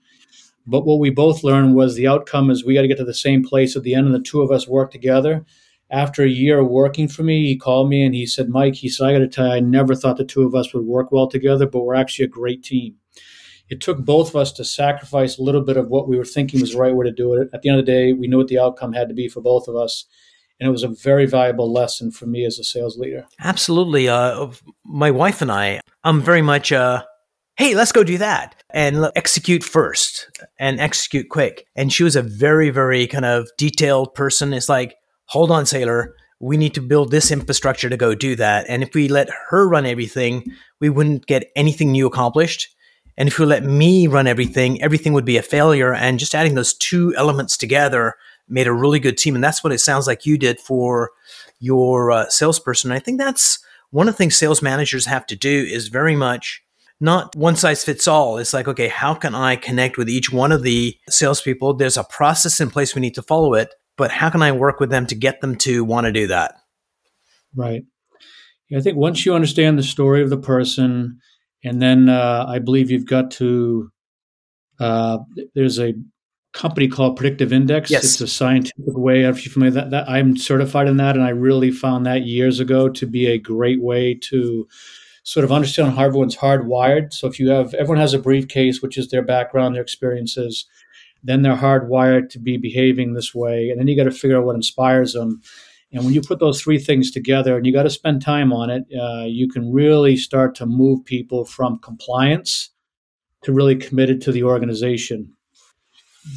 But 0.67 0.85
what 0.85 0.99
we 0.99 1.09
both 1.09 1.43
learned 1.43 1.75
was 1.75 1.95
the 1.95 2.07
outcome 2.07 2.51
is 2.51 2.63
we 2.63 2.75
got 2.75 2.83
to 2.83 2.87
get 2.87 2.97
to 2.97 3.03
the 3.03 3.13
same 3.13 3.43
place 3.43 3.75
at 3.75 3.81
the 3.81 3.95
end, 3.95 4.05
and 4.05 4.15
the 4.15 4.19
two 4.19 4.41
of 4.41 4.51
us 4.51 4.67
work 4.67 4.91
together. 4.91 5.43
After 5.89 6.23
a 6.23 6.29
year 6.29 6.59
of 6.59 6.69
working 6.69 7.07
for 7.07 7.23
me, 7.23 7.47
he 7.47 7.57
called 7.57 7.89
me 7.89 8.03
and 8.03 8.15
he 8.15 8.25
said, 8.25 8.49
Mike, 8.49 8.75
he 8.75 8.89
said, 8.89 9.07
I 9.07 9.13
got 9.13 9.19
to 9.19 9.27
tell 9.27 9.47
you, 9.47 9.53
I 9.53 9.59
never 9.59 9.93
thought 9.93 10.17
the 10.17 10.25
two 10.25 10.43
of 10.43 10.55
us 10.55 10.73
would 10.73 10.85
work 10.85 11.11
well 11.11 11.27
together, 11.27 11.67
but 11.67 11.81
we're 11.81 11.95
actually 11.95 12.25
a 12.25 12.29
great 12.29 12.63
team 12.63 12.95
it 13.69 13.81
took 13.81 13.99
both 13.99 14.29
of 14.29 14.35
us 14.35 14.51
to 14.53 14.65
sacrifice 14.65 15.37
a 15.37 15.43
little 15.43 15.61
bit 15.61 15.77
of 15.77 15.87
what 15.87 16.07
we 16.07 16.17
were 16.17 16.25
thinking 16.25 16.61
was 16.61 16.73
the 16.73 16.77
right 16.77 16.95
way 16.95 17.05
to 17.05 17.11
do 17.11 17.33
it. 17.33 17.49
At 17.53 17.61
the 17.61 17.69
end 17.69 17.79
of 17.79 17.85
the 17.85 17.91
day, 17.91 18.13
we 18.13 18.27
knew 18.27 18.37
what 18.37 18.47
the 18.47 18.59
outcome 18.59 18.93
had 18.93 19.07
to 19.07 19.13
be 19.13 19.27
for 19.27 19.41
both 19.41 19.67
of 19.67 19.75
us. 19.75 20.05
And 20.59 20.67
it 20.67 20.71
was 20.71 20.83
a 20.83 20.89
very 20.89 21.25
valuable 21.25 21.71
lesson 21.71 22.11
for 22.11 22.25
me 22.25 22.45
as 22.45 22.59
a 22.59 22.63
sales 22.63 22.97
leader. 22.97 23.25
Absolutely. 23.39 24.07
Uh, 24.07 24.51
my 24.85 25.11
wife 25.11 25.41
and 25.41 25.51
I, 25.51 25.81
I'm 26.03 26.21
very 26.21 26.41
much, 26.41 26.71
uh, 26.71 27.03
hey, 27.57 27.73
let's 27.73 27.91
go 27.91 28.03
do 28.03 28.17
that 28.19 28.61
and 28.69 29.09
execute 29.15 29.63
first 29.63 30.29
and 30.59 30.79
execute 30.79 31.29
quick. 31.29 31.65
And 31.75 31.91
she 31.91 32.03
was 32.03 32.15
a 32.15 32.21
very, 32.21 32.69
very 32.69 33.07
kind 33.07 33.25
of 33.25 33.47
detailed 33.57 34.13
person. 34.13 34.53
It's 34.53 34.69
like, 34.69 34.95
hold 35.25 35.51
on, 35.51 35.65
sailor 35.65 36.15
we 36.43 36.57
need 36.57 36.73
to 36.73 36.81
build 36.81 37.09
this 37.09 37.31
infrastructure 37.31 37.89
to 37.89 37.95
go 37.95 38.13
do 38.13 38.35
that. 38.35 38.65
And 38.67 38.83
if 38.83 38.93
we 38.93 39.07
let 39.07 39.29
her 39.49 39.67
run 39.67 39.85
everything, 39.85 40.43
we 40.81 40.89
wouldn't 40.89 41.25
get 41.25 41.49
anything 41.55 41.93
new 41.93 42.05
accomplished. 42.05 42.67
And 43.17 43.27
if 43.27 43.37
you 43.37 43.45
let 43.45 43.63
me 43.63 44.07
run 44.07 44.27
everything, 44.27 44.81
everything 44.81 45.13
would 45.13 45.25
be 45.25 45.37
a 45.37 45.43
failure. 45.43 45.93
And 45.93 46.19
just 46.19 46.35
adding 46.35 46.55
those 46.55 46.73
two 46.73 47.13
elements 47.15 47.57
together 47.57 48.15
made 48.47 48.67
a 48.67 48.73
really 48.73 48.99
good 48.99 49.17
team. 49.17 49.35
And 49.35 49.43
that's 49.43 49.63
what 49.63 49.73
it 49.73 49.79
sounds 49.79 50.07
like 50.07 50.25
you 50.25 50.37
did 50.37 50.59
for 50.59 51.11
your 51.59 52.11
uh, 52.11 52.29
salesperson. 52.29 52.91
I 52.91 52.99
think 52.99 53.19
that's 53.19 53.59
one 53.91 54.07
of 54.07 54.15
the 54.15 54.17
things 54.17 54.35
sales 54.35 54.61
managers 54.61 55.05
have 55.05 55.25
to 55.27 55.35
do 55.35 55.63
is 55.69 55.87
very 55.87 56.15
much 56.15 56.63
not 56.99 57.35
one 57.35 57.55
size 57.55 57.83
fits 57.83 58.07
all. 58.07 58.37
It's 58.37 58.53
like, 58.53 58.67
okay, 58.67 58.87
how 58.87 59.13
can 59.13 59.35
I 59.35 59.55
connect 59.55 59.97
with 59.97 60.09
each 60.09 60.31
one 60.31 60.51
of 60.51 60.63
the 60.63 60.97
salespeople? 61.09 61.75
There's 61.75 61.97
a 61.97 62.03
process 62.03 62.59
in 62.59 62.69
place. 62.69 62.95
We 62.95 63.01
need 63.01 63.15
to 63.15 63.21
follow 63.21 63.53
it 63.53 63.73
but 63.97 64.11
how 64.11 64.29
can 64.29 64.41
I 64.41 64.51
work 64.51 64.79
with 64.79 64.89
them 64.89 65.05
to 65.07 65.15
get 65.15 65.41
them 65.41 65.55
to 65.57 65.83
want 65.83 66.05
to 66.05 66.11
do 66.11 66.27
that? 66.27 66.55
Right. 67.55 67.83
I 68.75 68.81
think 68.81 68.97
once 68.97 69.25
you 69.25 69.35
understand 69.35 69.77
the 69.77 69.83
story 69.83 70.23
of 70.23 70.31
the 70.31 70.37
person, 70.37 71.19
and 71.63 71.81
then 71.81 72.09
uh, 72.09 72.45
I 72.47 72.59
believe 72.59 72.91
you've 72.91 73.05
got 73.05 73.31
to. 73.31 73.91
Uh, 74.79 75.19
there's 75.53 75.79
a 75.79 75.93
company 76.53 76.87
called 76.87 77.17
Predictive 77.17 77.51
Index. 77.51 77.89
Yes. 77.89 78.03
It's 78.03 78.21
a 78.21 78.27
scientific 78.27 78.97
way. 78.97 79.23
If 79.23 79.45
you're 79.45 79.53
familiar 79.53 79.73
that, 79.73 79.91
that 79.91 80.09
I'm 80.09 80.37
certified 80.37 80.87
in 80.87 80.97
that, 80.97 81.15
and 81.15 81.23
I 81.23 81.29
really 81.29 81.71
found 81.71 82.05
that 82.05 82.23
years 82.23 82.59
ago 82.59 82.89
to 82.89 83.05
be 83.05 83.27
a 83.27 83.37
great 83.37 83.81
way 83.81 84.13
to 84.29 84.67
sort 85.23 85.43
of 85.43 85.51
understand 85.51 85.95
how 85.95 86.05
everyone's 86.05 86.37
hardwired. 86.37 87.13
So 87.13 87.27
if 87.27 87.39
you 87.39 87.49
have 87.49 87.73
everyone 87.73 87.99
has 87.99 88.13
a 88.13 88.19
briefcase, 88.19 88.81
which 88.81 88.97
is 88.97 89.09
their 89.09 89.23
background, 89.23 89.75
their 89.75 89.81
experiences, 89.81 90.65
then 91.23 91.41
they're 91.41 91.55
hardwired 91.55 92.29
to 92.31 92.39
be 92.39 92.57
behaving 92.57 93.13
this 93.13 93.33
way. 93.33 93.69
And 93.69 93.79
then 93.79 93.87
you 93.87 93.95
got 93.95 94.03
to 94.03 94.11
figure 94.11 94.37
out 94.37 94.45
what 94.45 94.55
inspires 94.55 95.13
them. 95.13 95.41
And 95.93 96.03
when 96.03 96.13
you 96.13 96.21
put 96.21 96.39
those 96.39 96.61
three 96.61 96.79
things 96.79 97.11
together 97.11 97.55
and 97.55 97.65
you 97.65 97.71
got 97.71 97.83
to 97.83 97.89
spend 97.89 98.21
time 98.21 98.51
on 98.51 98.69
it, 98.69 98.83
uh, 98.99 99.25
you 99.25 99.47
can 99.47 99.71
really 99.71 100.17
start 100.17 100.55
to 100.55 100.65
move 100.65 101.05
people 101.05 101.45
from 101.45 101.79
compliance 101.79 102.71
to 103.43 103.53
really 103.53 103.75
committed 103.75 104.21
to 104.21 104.31
the 104.31 104.43
organization. 104.43 105.33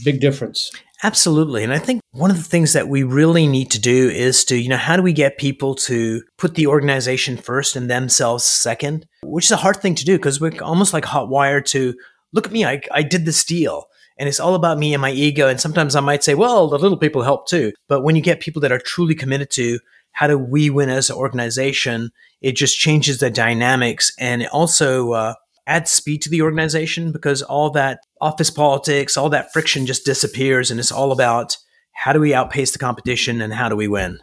Big 0.04 0.20
difference. 0.20 0.70
Absolutely. 1.02 1.62
And 1.62 1.72
I 1.72 1.78
think 1.78 2.00
one 2.12 2.30
of 2.30 2.36
the 2.36 2.42
things 2.42 2.72
that 2.72 2.88
we 2.88 3.02
really 3.02 3.46
need 3.46 3.70
to 3.70 3.80
do 3.80 4.08
is 4.08 4.44
to, 4.46 4.56
you 4.56 4.68
know, 4.68 4.76
how 4.76 4.96
do 4.96 5.02
we 5.02 5.12
get 5.12 5.38
people 5.38 5.74
to 5.74 6.22
put 6.38 6.54
the 6.54 6.66
organization 6.66 7.36
first 7.36 7.76
and 7.76 7.90
themselves 7.90 8.44
second, 8.44 9.06
which 9.22 9.46
is 9.46 9.50
a 9.52 9.56
hard 9.56 9.76
thing 9.76 9.94
to 9.94 10.04
do 10.04 10.16
because 10.16 10.40
we're 10.40 10.62
almost 10.62 10.92
like 10.92 11.04
hot 11.04 11.28
wired 11.28 11.66
to 11.66 11.94
look 12.32 12.46
at 12.46 12.52
me, 12.52 12.64
I, 12.64 12.80
I 12.92 13.02
did 13.02 13.24
this 13.24 13.44
deal 13.44 13.86
and 14.18 14.28
it's 14.28 14.40
all 14.40 14.54
about 14.54 14.78
me 14.78 14.94
and 14.94 15.00
my 15.00 15.10
ego. 15.10 15.48
And 15.48 15.60
sometimes 15.60 15.94
I 15.94 16.00
might 16.00 16.24
say, 16.24 16.34
well, 16.34 16.68
the 16.68 16.78
little 16.78 16.98
people 16.98 17.22
help 17.22 17.48
too. 17.48 17.72
But 17.88 18.02
when 18.02 18.16
you 18.16 18.22
get 18.22 18.40
people 18.40 18.60
that 18.62 18.72
are 18.72 18.78
truly 18.78 19.14
committed 19.14 19.50
to 19.52 19.78
how 20.12 20.26
do 20.26 20.38
we 20.38 20.70
win 20.70 20.88
as 20.88 21.10
an 21.10 21.16
organization, 21.16 22.10
it 22.40 22.56
just 22.56 22.78
changes 22.78 23.18
the 23.18 23.30
dynamics 23.30 24.12
and 24.18 24.42
it 24.42 24.48
also 24.50 25.12
uh, 25.12 25.34
adds 25.66 25.90
speed 25.90 26.22
to 26.22 26.30
the 26.30 26.42
organization 26.42 27.12
because 27.12 27.42
all 27.42 27.70
that 27.70 28.00
office 28.20 28.50
politics, 28.50 29.16
all 29.16 29.28
that 29.28 29.52
friction 29.52 29.84
just 29.84 30.06
disappears. 30.06 30.70
And 30.70 30.80
it's 30.80 30.92
all 30.92 31.12
about 31.12 31.56
how 31.92 32.12
do 32.12 32.20
we 32.20 32.34
outpace 32.34 32.72
the 32.72 32.78
competition 32.78 33.40
and 33.40 33.52
how 33.52 33.68
do 33.68 33.76
we 33.76 33.88
win? 33.88 34.20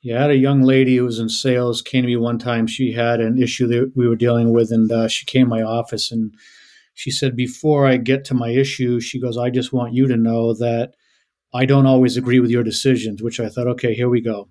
Yeah, 0.00 0.18
I 0.18 0.22
had 0.22 0.30
a 0.30 0.36
young 0.36 0.62
lady 0.62 0.96
who 0.96 1.04
was 1.04 1.18
in 1.18 1.28
sales 1.28 1.82
came 1.82 2.02
to 2.02 2.06
me 2.06 2.16
one 2.16 2.38
time. 2.38 2.66
She 2.66 2.92
had 2.92 3.20
an 3.20 3.40
issue 3.42 3.66
that 3.66 3.92
we 3.96 4.06
were 4.06 4.14
dealing 4.14 4.52
with, 4.52 4.70
and 4.70 4.90
uh, 4.92 5.08
she 5.08 5.26
came 5.26 5.46
to 5.46 5.50
my 5.50 5.62
office 5.62 6.12
and 6.12 6.32
she 6.98 7.12
said, 7.12 7.36
Before 7.36 7.86
I 7.86 7.96
get 7.96 8.24
to 8.24 8.34
my 8.34 8.50
issue, 8.50 8.98
she 8.98 9.20
goes, 9.20 9.38
I 9.38 9.50
just 9.50 9.72
want 9.72 9.94
you 9.94 10.08
to 10.08 10.16
know 10.16 10.52
that 10.54 10.94
I 11.54 11.64
don't 11.64 11.86
always 11.86 12.16
agree 12.16 12.40
with 12.40 12.50
your 12.50 12.64
decisions, 12.64 13.22
which 13.22 13.38
I 13.38 13.48
thought, 13.48 13.68
okay, 13.68 13.94
here 13.94 14.08
we 14.08 14.20
go. 14.20 14.48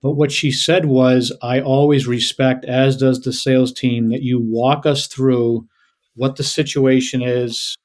But 0.00 0.12
what 0.12 0.32
she 0.32 0.50
said 0.50 0.86
was, 0.86 1.30
I 1.42 1.60
always 1.60 2.06
respect, 2.06 2.64
as 2.64 2.96
does 2.96 3.20
the 3.20 3.34
sales 3.34 3.70
team, 3.70 4.08
that 4.08 4.22
you 4.22 4.40
walk 4.40 4.86
us 4.86 5.06
through 5.06 5.66
what 6.14 6.36
the 6.36 6.42
situation 6.42 7.20
is, 7.20 7.76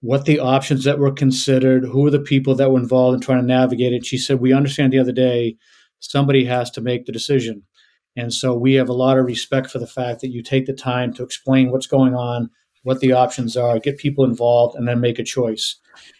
what 0.00 0.24
the 0.24 0.38
options 0.38 0.84
that 0.84 0.98
were 0.98 1.12
considered, 1.12 1.84
who 1.84 2.06
are 2.06 2.10
the 2.10 2.20
people 2.20 2.54
that 2.54 2.70
were 2.70 2.80
involved 2.80 3.16
in 3.16 3.20
trying 3.20 3.42
to 3.42 3.46
navigate 3.46 3.92
it. 3.92 4.06
She 4.06 4.16
said, 4.16 4.40
We 4.40 4.54
understand 4.54 4.94
the 4.94 4.98
other 4.98 5.12
day 5.12 5.56
somebody 5.98 6.46
has 6.46 6.70
to 6.70 6.80
make 6.80 7.04
the 7.04 7.12
decision. 7.12 7.64
And 8.16 8.32
so 8.32 8.54
we 8.54 8.74
have 8.74 8.88
a 8.88 8.94
lot 8.94 9.18
of 9.18 9.26
respect 9.26 9.70
for 9.70 9.78
the 9.78 9.86
fact 9.86 10.22
that 10.22 10.30
you 10.30 10.42
take 10.42 10.64
the 10.64 10.72
time 10.72 11.12
to 11.14 11.22
explain 11.22 11.70
what's 11.70 11.86
going 11.86 12.14
on, 12.14 12.48
what 12.82 13.00
the 13.00 13.12
options 13.12 13.56
are, 13.56 13.78
get 13.78 13.98
people 13.98 14.24
involved, 14.24 14.76
and 14.76 14.86
then 14.88 15.00
make 15.00 15.18
a 15.18 15.24
choice. 15.24 15.76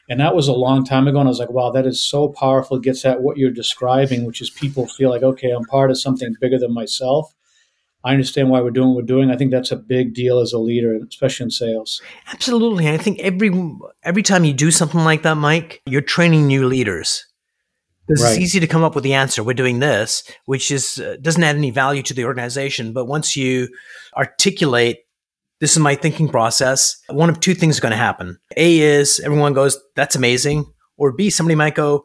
And 0.09 0.21
that 0.21 0.35
was 0.35 0.49
a 0.49 0.53
long 0.53 0.85
time 0.85 1.09
ago. 1.09 1.19
And 1.19 1.29
I 1.29 1.31
was 1.31 1.39
like, 1.39 1.51
wow, 1.51 1.71
that 1.71 1.87
is 1.87 2.05
so 2.05 2.29
powerful. 2.29 2.77
It 2.77 2.83
gets 2.83 3.05
at 3.05 3.23
what 3.23 3.37
you're 3.37 3.51
describing, 3.51 4.25
which 4.25 4.41
is 4.41 4.51
people 4.51 4.87
feel 4.87 5.11
like, 5.11 5.23
okay, 5.23 5.51
I'm 5.51 5.65
part 5.65 5.91
of 5.91 6.01
something 6.01 6.35
bigger 6.41 6.59
than 6.59 6.73
myself. 6.73 7.35
I 8.05 8.13
understand 8.13 8.51
why 8.51 8.61
we're 8.61 8.71
doing 8.71 8.89
what 8.89 8.97
we're 8.97 9.03
doing. 9.03 9.31
I 9.31 9.37
think 9.37 9.53
that's 9.53 9.71
a 9.71 9.77
big 9.77 10.13
deal 10.13 10.41
as 10.41 10.53
a 10.53 10.59
leader, 10.59 10.99
especially 11.09 11.45
in 11.45 11.51
sales. 11.51 12.03
Absolutely. 12.33 12.89
I 12.89 12.97
think 12.97 13.21
every 13.21 13.53
every 14.03 14.23
time 14.23 14.45
you 14.45 14.53
do 14.53 14.73
something 14.73 15.05
like 15.05 15.23
that, 15.23 15.37
Mike, 15.37 15.83
you're 15.87 16.01
training 16.01 16.47
new 16.47 16.67
leaders. 16.67 17.27
Because 18.07 18.25
right. 18.25 18.33
it's 18.33 18.41
easy 18.41 18.59
to 18.59 18.67
come 18.67 18.83
up 18.83 18.97
with 18.97 19.05
the 19.05 19.15
answer. 19.15 19.45
We're 19.45 19.55
doing 19.55 19.79
this, 19.79 20.25
which 20.47 20.73
is 20.73 20.99
uh, 20.99 21.17
doesn't 21.23 21.43
add 21.43 21.55
any 21.55 21.71
value 21.71 22.03
to 22.03 22.15
the 22.15 22.25
organization. 22.25 22.93
But 22.93 23.05
once 23.05 23.37
you 23.37 23.69
articulate 24.17 24.99
this 25.63 25.71
is 25.71 25.79
my 25.79 25.95
thinking 25.95 26.29
process. 26.29 27.01
One 27.09 27.31
of 27.31 27.39
two 27.39 27.55
things 27.55 27.77
is 27.77 27.81
going 27.81 27.93
to 27.93 27.97
happen. 27.97 28.37
A 28.57 28.81
is 28.81 29.21
everyone 29.21 29.53
goes, 29.53 29.79
that's 29.95 30.17
amazing. 30.17 30.65
Or 30.97 31.13
B, 31.13 31.31
somebody 31.31 31.55
might 31.55 31.77
go, 31.77 32.03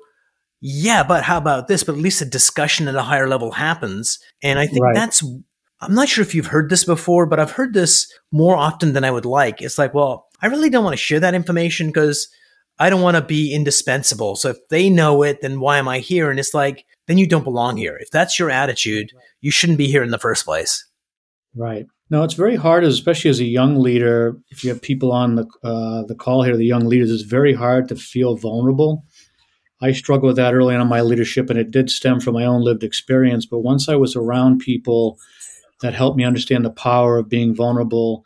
yeah, 0.61 1.01
but 1.01 1.23
how 1.23 1.39
about 1.39 1.67
this? 1.67 1.83
But 1.83 1.95
at 1.95 2.01
least 2.01 2.21
a 2.21 2.25
discussion 2.25 2.87
at 2.87 2.93
a 2.93 3.01
higher 3.01 3.27
level 3.27 3.49
happens. 3.49 4.19
And 4.43 4.59
I 4.59 4.67
think 4.67 4.83
right. 4.83 4.93
that's, 4.93 5.23
I'm 5.81 5.95
not 5.95 6.07
sure 6.07 6.21
if 6.21 6.35
you've 6.35 6.45
heard 6.45 6.69
this 6.69 6.83
before, 6.83 7.25
but 7.25 7.39
I've 7.39 7.49
heard 7.49 7.73
this 7.73 8.07
more 8.31 8.55
often 8.55 8.93
than 8.93 9.03
I 9.03 9.09
would 9.09 9.25
like. 9.25 9.59
It's 9.63 9.79
like, 9.79 9.91
well, 9.91 10.27
I 10.39 10.45
really 10.47 10.69
don't 10.69 10.83
want 10.83 10.93
to 10.93 11.01
share 11.01 11.19
that 11.19 11.33
information 11.33 11.87
because 11.87 12.27
I 12.77 12.91
don't 12.91 13.01
want 13.01 13.17
to 13.17 13.23
be 13.23 13.55
indispensable. 13.55 14.35
So 14.35 14.49
if 14.49 14.57
they 14.69 14.87
know 14.87 15.23
it, 15.23 15.41
then 15.41 15.59
why 15.59 15.79
am 15.79 15.87
I 15.87 15.97
here? 15.97 16.29
And 16.29 16.39
it's 16.39 16.53
like, 16.53 16.85
then 17.07 17.17
you 17.17 17.25
don't 17.25 17.43
belong 17.43 17.77
here. 17.77 17.97
If 17.99 18.11
that's 18.11 18.37
your 18.37 18.51
attitude, 18.51 19.13
you 19.41 19.49
shouldn't 19.49 19.79
be 19.79 19.87
here 19.87 20.03
in 20.03 20.11
the 20.11 20.19
first 20.19 20.45
place. 20.45 20.85
Right. 21.55 21.87
No, 22.09 22.23
it's 22.23 22.35
very 22.35 22.55
hard, 22.55 22.85
especially 22.85 23.29
as 23.29 23.41
a 23.41 23.45
young 23.45 23.79
leader. 23.79 24.37
If 24.49 24.63
you 24.63 24.69
have 24.69 24.81
people 24.81 25.11
on 25.11 25.35
the 25.35 25.45
uh, 25.63 26.03
the 26.03 26.15
call 26.15 26.43
here, 26.43 26.55
the 26.55 26.65
young 26.65 26.85
leaders, 26.85 27.11
it's 27.11 27.23
very 27.23 27.53
hard 27.53 27.89
to 27.89 27.95
feel 27.95 28.37
vulnerable. 28.37 29.03
I 29.81 29.91
struggled 29.91 30.27
with 30.29 30.37
that 30.37 30.53
early 30.53 30.73
on 30.73 30.81
in 30.81 30.87
my 30.87 31.01
leadership, 31.01 31.49
and 31.49 31.59
it 31.59 31.69
did 31.69 31.91
stem 31.91 32.19
from 32.19 32.33
my 32.33 32.45
own 32.45 32.63
lived 32.63 32.83
experience. 32.83 33.45
But 33.45 33.59
once 33.59 33.89
I 33.89 33.95
was 33.95 34.15
around 34.15 34.59
people 34.59 35.19
that 35.81 35.93
helped 35.93 36.17
me 36.17 36.23
understand 36.23 36.65
the 36.65 36.71
power 36.71 37.17
of 37.17 37.29
being 37.29 37.53
vulnerable, 37.53 38.23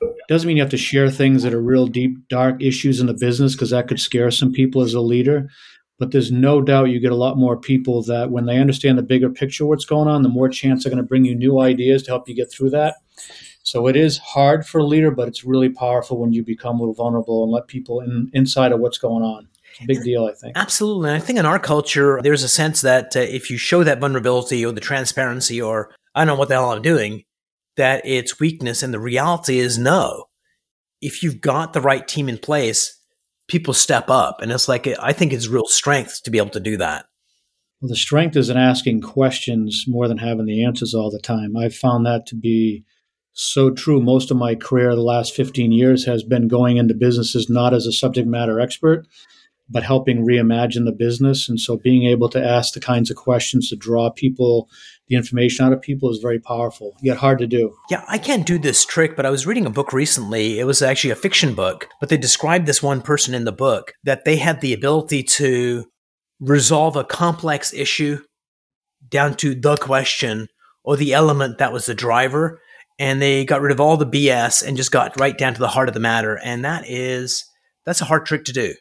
it 0.00 0.28
doesn't 0.28 0.46
mean 0.46 0.58
you 0.58 0.62
have 0.62 0.70
to 0.70 0.76
share 0.76 1.10
things 1.10 1.42
that 1.42 1.54
are 1.54 1.62
real 1.62 1.86
deep, 1.86 2.16
dark 2.28 2.62
issues 2.62 3.00
in 3.00 3.06
the 3.06 3.14
business 3.14 3.54
because 3.54 3.70
that 3.70 3.88
could 3.88 4.00
scare 4.00 4.30
some 4.30 4.52
people 4.52 4.82
as 4.82 4.94
a 4.94 5.00
leader. 5.00 5.48
But 5.98 6.10
there's 6.10 6.32
no 6.32 6.60
doubt 6.60 6.90
you 6.90 7.00
get 7.00 7.12
a 7.12 7.16
lot 7.16 7.38
more 7.38 7.56
people 7.56 8.02
that 8.04 8.30
when 8.30 8.46
they 8.46 8.58
understand 8.58 8.98
the 8.98 9.02
bigger 9.02 9.30
picture, 9.30 9.66
what's 9.66 9.84
going 9.84 10.08
on, 10.08 10.22
the 10.22 10.28
more 10.28 10.48
chance 10.48 10.82
they're 10.82 10.90
going 10.90 11.02
to 11.02 11.08
bring 11.08 11.24
you 11.24 11.34
new 11.34 11.60
ideas 11.60 12.02
to 12.02 12.10
help 12.10 12.28
you 12.28 12.34
get 12.34 12.50
through 12.50 12.70
that. 12.70 12.96
So 13.62 13.86
it 13.86 13.96
is 13.96 14.18
hard 14.18 14.66
for 14.66 14.78
a 14.78 14.84
leader, 14.84 15.10
but 15.10 15.28
it's 15.28 15.44
really 15.44 15.68
powerful 15.68 16.18
when 16.18 16.32
you 16.32 16.44
become 16.44 16.76
a 16.76 16.78
little 16.80 16.94
vulnerable 16.94 17.44
and 17.44 17.52
let 17.52 17.68
people 17.68 18.00
in 18.00 18.30
inside 18.32 18.72
of 18.72 18.80
what's 18.80 18.98
going 18.98 19.22
on. 19.22 19.48
It's 19.70 19.80
a 19.80 19.86
big 19.86 20.02
deal, 20.02 20.26
I 20.26 20.34
think. 20.34 20.56
Absolutely. 20.56 21.10
And 21.10 21.16
I 21.16 21.20
think 21.20 21.38
in 21.38 21.46
our 21.46 21.58
culture, 21.58 22.20
there's 22.22 22.42
a 22.42 22.48
sense 22.48 22.82
that 22.82 23.16
uh, 23.16 23.20
if 23.20 23.50
you 23.50 23.56
show 23.56 23.84
that 23.84 24.00
vulnerability 24.00 24.66
or 24.66 24.72
the 24.72 24.80
transparency 24.80 25.62
or 25.62 25.94
I 26.14 26.20
don't 26.20 26.26
know 26.34 26.38
what 26.38 26.48
the 26.48 26.54
hell 26.54 26.72
I'm 26.72 26.82
doing, 26.82 27.24
that 27.76 28.02
it's 28.04 28.38
weakness. 28.38 28.82
And 28.82 28.92
the 28.92 29.00
reality 29.00 29.58
is 29.58 29.78
no. 29.78 30.26
If 31.00 31.22
you've 31.22 31.40
got 31.40 31.72
the 31.72 31.80
right 31.80 32.06
team 32.06 32.28
in 32.28 32.38
place, 32.38 32.98
people 33.48 33.74
step 33.74 34.10
up. 34.10 34.42
And 34.42 34.52
it's 34.52 34.68
like, 34.68 34.86
I 35.00 35.12
think 35.12 35.32
it's 35.32 35.48
real 35.48 35.66
strength 35.66 36.22
to 36.24 36.30
be 36.30 36.38
able 36.38 36.50
to 36.50 36.60
do 36.60 36.76
that. 36.76 37.06
Well, 37.80 37.88
the 37.88 37.96
strength 37.96 38.36
is 38.36 38.50
in 38.50 38.56
asking 38.56 39.00
questions 39.00 39.84
more 39.88 40.06
than 40.06 40.18
having 40.18 40.46
the 40.46 40.64
answers 40.64 40.94
all 40.94 41.10
the 41.10 41.18
time. 41.18 41.56
I've 41.56 41.74
found 41.74 42.06
that 42.06 42.26
to 42.26 42.36
be 42.36 42.84
so 43.32 43.70
true. 43.70 44.00
Most 44.00 44.30
of 44.30 44.36
my 44.36 44.54
career, 44.54 44.94
the 44.94 45.02
last 45.02 45.34
15 45.34 45.72
years, 45.72 46.04
has 46.04 46.22
been 46.22 46.48
going 46.48 46.76
into 46.76 46.94
businesses 46.94 47.48
not 47.48 47.74
as 47.74 47.86
a 47.86 47.92
subject 47.92 48.28
matter 48.28 48.60
expert, 48.60 49.06
but 49.68 49.82
helping 49.82 50.26
reimagine 50.26 50.84
the 50.84 50.92
business. 50.92 51.48
And 51.48 51.58
so 51.58 51.76
being 51.76 52.04
able 52.04 52.28
to 52.28 52.44
ask 52.44 52.74
the 52.74 52.80
kinds 52.80 53.10
of 53.10 53.16
questions 53.16 53.68
to 53.68 53.76
draw 53.76 54.10
people 54.10 54.68
the 55.08 55.16
information 55.16 55.66
out 55.66 55.72
of 55.72 55.82
people 55.82 56.10
is 56.10 56.18
very 56.22 56.38
powerful, 56.38 56.96
yet 57.02 57.18
hard 57.18 57.38
to 57.38 57.46
do. 57.46 57.74
Yeah, 57.90 58.02
I 58.08 58.18
can't 58.18 58.46
do 58.46 58.58
this 58.58 58.84
trick, 58.84 59.14
but 59.14 59.26
I 59.26 59.30
was 59.30 59.46
reading 59.46 59.66
a 59.66 59.70
book 59.70 59.92
recently. 59.92 60.58
It 60.58 60.64
was 60.64 60.80
actually 60.80 61.10
a 61.10 61.16
fiction 61.16 61.54
book, 61.54 61.88
but 62.00 62.08
they 62.08 62.16
described 62.16 62.66
this 62.66 62.82
one 62.82 63.02
person 63.02 63.34
in 63.34 63.44
the 63.44 63.52
book 63.52 63.92
that 64.04 64.24
they 64.24 64.36
had 64.36 64.60
the 64.60 64.72
ability 64.72 65.22
to 65.24 65.86
resolve 66.40 66.96
a 66.96 67.04
complex 67.04 67.74
issue 67.74 68.22
down 69.08 69.34
to 69.36 69.54
the 69.54 69.76
question 69.76 70.48
or 70.82 70.96
the 70.96 71.12
element 71.12 71.58
that 71.58 71.72
was 71.72 71.86
the 71.86 71.94
driver. 71.94 72.60
And 72.98 73.20
they 73.20 73.44
got 73.44 73.60
rid 73.60 73.72
of 73.72 73.80
all 73.80 73.96
the 73.96 74.06
BS 74.06 74.66
and 74.66 74.76
just 74.76 74.92
got 74.92 75.18
right 75.18 75.36
down 75.36 75.54
to 75.54 75.60
the 75.60 75.68
heart 75.68 75.88
of 75.88 75.94
the 75.94 76.00
matter. 76.00 76.38
And 76.44 76.64
that 76.64 76.88
is, 76.88 77.44
that's 77.84 78.00
a 78.00 78.04
hard 78.04 78.26
trick 78.26 78.44
to 78.44 78.52
do. 78.52 78.74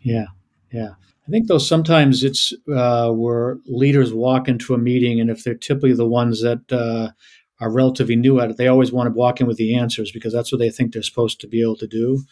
Yeah. 0.00 0.26
Yeah. 0.72 0.90
I 1.28 1.30
think 1.30 1.46
though 1.46 1.58
sometimes 1.58 2.24
it's 2.24 2.54
uh, 2.74 3.10
where 3.10 3.58
leaders 3.66 4.14
walk 4.14 4.48
into 4.48 4.72
a 4.72 4.78
meeting, 4.78 5.20
and 5.20 5.28
if 5.28 5.44
they're 5.44 5.54
typically 5.54 5.92
the 5.92 6.06
ones 6.06 6.40
that 6.40 6.72
uh, 6.72 7.10
are 7.60 7.70
relatively 7.70 8.16
new 8.16 8.40
at 8.40 8.50
it, 8.50 8.56
they 8.56 8.66
always 8.66 8.92
want 8.92 9.08
to 9.08 9.14
walk 9.14 9.40
in 9.40 9.46
with 9.46 9.58
the 9.58 9.76
answers 9.76 10.10
because 10.10 10.32
that's 10.32 10.50
what 10.50 10.58
they 10.58 10.70
think 10.70 10.92
they're 10.92 11.02
supposed 11.02 11.38
to 11.40 11.46
be 11.46 11.60
able 11.60 11.76
to 11.76 11.86
do. 11.86 12.22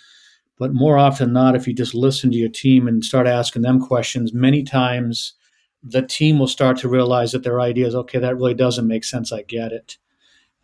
But 0.59 0.73
more 0.73 0.97
often 0.97 1.26
than 1.26 1.35
not, 1.35 1.57
if 1.57 1.66
you 1.66 1.75
just 1.75 1.95
listen 1.95 2.31
to 2.31 2.38
your 2.38 2.49
team 2.49 2.88
and 2.88 3.05
start 3.05 3.26
asking 3.26 3.62
them 3.62 3.81
questions, 3.85 4.33
many 4.33 4.62
times 4.62 5.35
the 5.83 6.00
team 6.00 6.38
will 6.38 6.49
start 6.49 6.78
to 6.78 6.88
realize 6.88 7.33
that 7.33 7.43
their 7.43 7.61
idea 7.61 7.87
is 7.87 7.95
okay. 7.95 8.19
That 8.19 8.37
really 8.37 8.55
doesn't 8.55 8.88
make 8.88 9.05
sense. 9.05 9.31
I 9.31 9.43
get 9.43 9.73
it. 9.73 9.99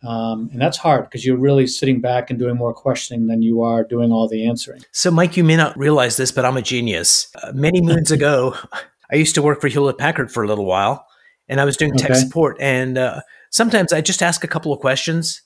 Um, 0.05 0.49
and 0.51 0.61
that's 0.61 0.77
hard 0.77 1.05
because 1.05 1.25
you're 1.25 1.37
really 1.37 1.65
sitting 1.65 2.01
back 2.01 2.29
and 2.29 2.37
doing 2.37 2.55
more 2.55 2.73
questioning 2.73 3.27
than 3.27 3.41
you 3.41 3.61
are 3.61 3.83
doing 3.83 4.11
all 4.11 4.27
the 4.27 4.45
answering. 4.47 4.81
So, 4.91 5.09
Mike, 5.09 5.37
you 5.37 5.43
may 5.43 5.55
not 5.55 5.77
realize 5.77 6.17
this, 6.17 6.31
but 6.31 6.43
I'm 6.43 6.57
a 6.57 6.61
genius. 6.61 7.27
Uh, 7.41 7.53
many 7.53 7.81
moons 7.81 8.11
ago, 8.17 8.55
I 9.11 9.15
used 9.15 9.35
to 9.35 9.41
work 9.41 9.61
for 9.61 9.69
Hewlett 9.69 9.97
Packard 9.97 10.31
for 10.31 10.43
a 10.43 10.47
little 10.47 10.65
while, 10.65 11.05
and 11.47 11.61
I 11.61 11.65
was 11.65 11.77
doing 11.77 11.93
tech 11.93 12.11
okay. 12.11 12.19
support. 12.19 12.57
And 12.59 12.97
uh, 12.97 13.21
sometimes 13.49 13.93
I 13.93 14.01
just 14.01 14.21
ask 14.21 14.43
a 14.43 14.47
couple 14.47 14.73
of 14.73 14.79
questions, 14.79 15.41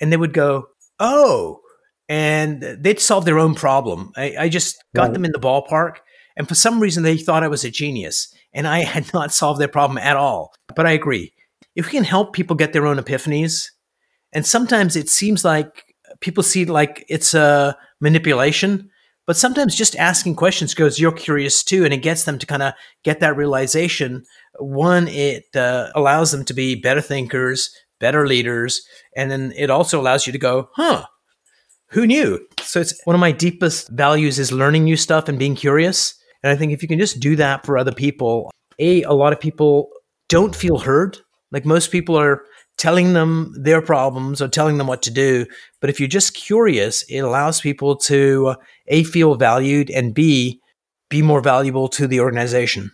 and 0.00 0.12
they 0.12 0.18
would 0.18 0.34
go, 0.34 0.66
"Oh," 1.00 1.60
and 2.08 2.60
they'd 2.62 3.00
solve 3.00 3.24
their 3.24 3.38
own 3.38 3.54
problem. 3.54 4.12
I, 4.16 4.34
I 4.38 4.48
just 4.50 4.82
got 4.94 5.04
right. 5.04 5.12
them 5.14 5.24
in 5.24 5.32
the 5.32 5.38
ballpark, 5.40 5.96
and 6.36 6.46
for 6.46 6.54
some 6.54 6.80
reason, 6.80 7.04
they 7.04 7.16
thought 7.16 7.42
I 7.42 7.48
was 7.48 7.64
a 7.64 7.70
genius, 7.70 8.34
and 8.52 8.66
I 8.66 8.80
had 8.84 9.14
not 9.14 9.32
solved 9.32 9.60
their 9.60 9.68
problem 9.68 9.96
at 9.96 10.18
all. 10.18 10.52
But 10.76 10.86
I 10.86 10.92
agree. 10.92 11.32
If 11.74 11.86
we 11.86 11.92
can 11.92 12.04
help 12.04 12.34
people 12.34 12.54
get 12.54 12.72
their 12.72 12.86
own 12.86 12.98
epiphanies, 12.98 13.70
and 14.34 14.44
sometimes 14.46 14.96
it 14.96 15.08
seems 15.08 15.44
like 15.44 15.94
people 16.20 16.42
see 16.42 16.64
like 16.64 17.04
it's 17.08 17.34
a 17.34 17.76
manipulation, 18.00 18.90
but 19.26 19.36
sometimes 19.36 19.74
just 19.74 19.96
asking 19.96 20.34
questions 20.34 20.74
goes, 20.74 20.98
you're 20.98 21.12
curious 21.12 21.62
too, 21.62 21.84
and 21.84 21.94
it 21.94 22.02
gets 22.02 22.24
them 22.24 22.38
to 22.38 22.46
kind 22.46 22.62
of 22.62 22.74
get 23.04 23.20
that 23.20 23.36
realization. 23.36 24.24
One, 24.58 25.08
it 25.08 25.44
uh, 25.56 25.90
allows 25.94 26.32
them 26.32 26.44
to 26.46 26.54
be 26.54 26.74
better 26.74 27.00
thinkers, 27.00 27.70
better 28.00 28.26
leaders, 28.26 28.82
and 29.16 29.30
then 29.30 29.52
it 29.56 29.70
also 29.70 30.00
allows 30.00 30.26
you 30.26 30.32
to 30.32 30.38
go, 30.38 30.68
huh, 30.74 31.06
who 31.90 32.06
knew? 32.06 32.44
So 32.60 32.80
it's 32.80 33.00
one 33.04 33.14
of 33.14 33.20
my 33.20 33.32
deepest 33.32 33.88
values 33.90 34.38
is 34.38 34.50
learning 34.50 34.84
new 34.84 34.96
stuff 34.96 35.28
and 35.28 35.38
being 35.38 35.54
curious. 35.54 36.14
And 36.42 36.52
I 36.52 36.56
think 36.56 36.72
if 36.72 36.82
you 36.82 36.88
can 36.88 36.98
just 36.98 37.20
do 37.20 37.36
that 37.36 37.64
for 37.64 37.78
other 37.78 37.92
people, 37.92 38.50
a 38.78 39.02
a 39.02 39.12
lot 39.12 39.32
of 39.32 39.40
people 39.40 39.88
don't 40.28 40.56
feel 40.56 40.78
heard. 40.78 41.18
Like 41.52 41.64
most 41.64 41.92
people 41.92 42.18
are 42.18 42.42
telling 42.76 43.12
them 43.12 43.54
their 43.56 43.80
problems 43.80 44.42
or 44.42 44.48
telling 44.48 44.78
them 44.78 44.86
what 44.86 45.02
to 45.02 45.10
do. 45.10 45.46
But 45.80 45.90
if 45.90 46.00
you're 46.00 46.08
just 46.08 46.34
curious, 46.34 47.02
it 47.08 47.20
allows 47.20 47.60
people 47.60 47.96
to 47.96 48.56
A, 48.88 49.04
feel 49.04 49.34
valued 49.36 49.90
and 49.90 50.14
B, 50.14 50.60
be 51.08 51.22
more 51.22 51.40
valuable 51.40 51.88
to 51.88 52.06
the 52.06 52.20
organization. 52.20 52.90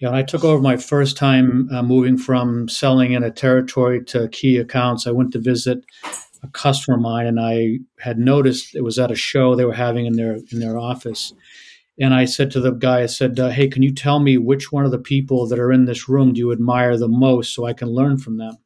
Yeah, 0.00 0.12
I 0.12 0.22
took 0.22 0.44
over 0.44 0.62
my 0.62 0.76
first 0.76 1.16
time 1.16 1.68
uh, 1.72 1.82
moving 1.82 2.16
from 2.16 2.68
selling 2.68 3.12
in 3.12 3.24
a 3.24 3.32
territory 3.32 4.04
to 4.04 4.28
key 4.28 4.56
accounts. 4.56 5.06
I 5.06 5.10
went 5.10 5.32
to 5.32 5.40
visit 5.40 5.84
a 6.42 6.48
customer 6.48 6.96
of 6.96 7.02
mine, 7.02 7.26
and 7.26 7.40
I 7.40 7.78
had 7.98 8.18
noticed 8.18 8.76
it 8.76 8.84
was 8.84 8.98
at 8.98 9.10
a 9.10 9.16
show 9.16 9.54
they 9.54 9.64
were 9.64 9.72
having 9.72 10.06
in 10.06 10.12
their 10.12 10.38
in 10.52 10.60
their 10.60 10.78
office. 10.78 11.32
And 12.00 12.14
I 12.14 12.26
said 12.26 12.52
to 12.52 12.60
the 12.60 12.70
guy, 12.70 13.02
I 13.02 13.06
said, 13.06 13.40
uh, 13.40 13.48
"Hey, 13.48 13.66
can 13.66 13.82
you 13.82 13.92
tell 13.92 14.20
me 14.20 14.38
which 14.38 14.70
one 14.70 14.84
of 14.84 14.92
the 14.92 15.00
people 15.00 15.48
that 15.48 15.58
are 15.58 15.72
in 15.72 15.86
this 15.86 16.08
room 16.08 16.32
do 16.32 16.38
you 16.38 16.52
admire 16.52 16.96
the 16.96 17.08
most, 17.08 17.52
so 17.52 17.66
I 17.66 17.72
can 17.72 17.88
learn 17.88 18.18
from 18.18 18.36
them?" 18.36 18.56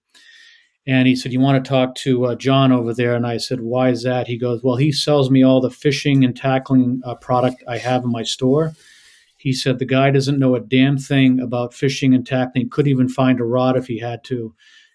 And 0.86 1.06
he 1.06 1.14
said, 1.14 1.32
You 1.32 1.40
want 1.40 1.64
to 1.64 1.68
talk 1.68 1.94
to 1.96 2.26
uh, 2.26 2.34
John 2.34 2.72
over 2.72 2.92
there? 2.92 3.14
And 3.14 3.26
I 3.26 3.36
said, 3.36 3.60
Why 3.60 3.90
is 3.90 4.02
that? 4.02 4.26
He 4.26 4.36
goes, 4.36 4.62
Well, 4.62 4.76
he 4.76 4.90
sells 4.90 5.30
me 5.30 5.42
all 5.42 5.60
the 5.60 5.70
fishing 5.70 6.24
and 6.24 6.36
tackling 6.36 7.00
uh, 7.04 7.14
product 7.14 7.62
I 7.68 7.78
have 7.78 8.04
in 8.04 8.10
my 8.10 8.24
store. 8.24 8.72
He 9.36 9.52
said, 9.52 9.78
The 9.78 9.84
guy 9.84 10.10
doesn't 10.10 10.38
know 10.38 10.54
a 10.54 10.60
damn 10.60 10.98
thing 10.98 11.40
about 11.40 11.74
fishing 11.74 12.14
and 12.14 12.26
tackling, 12.26 12.68
couldn't 12.70 12.90
even 12.90 13.08
find 13.08 13.40
a 13.40 13.44
rod 13.44 13.76
if 13.76 13.86
he 13.86 13.98
had 13.98 14.24
to, 14.24 14.54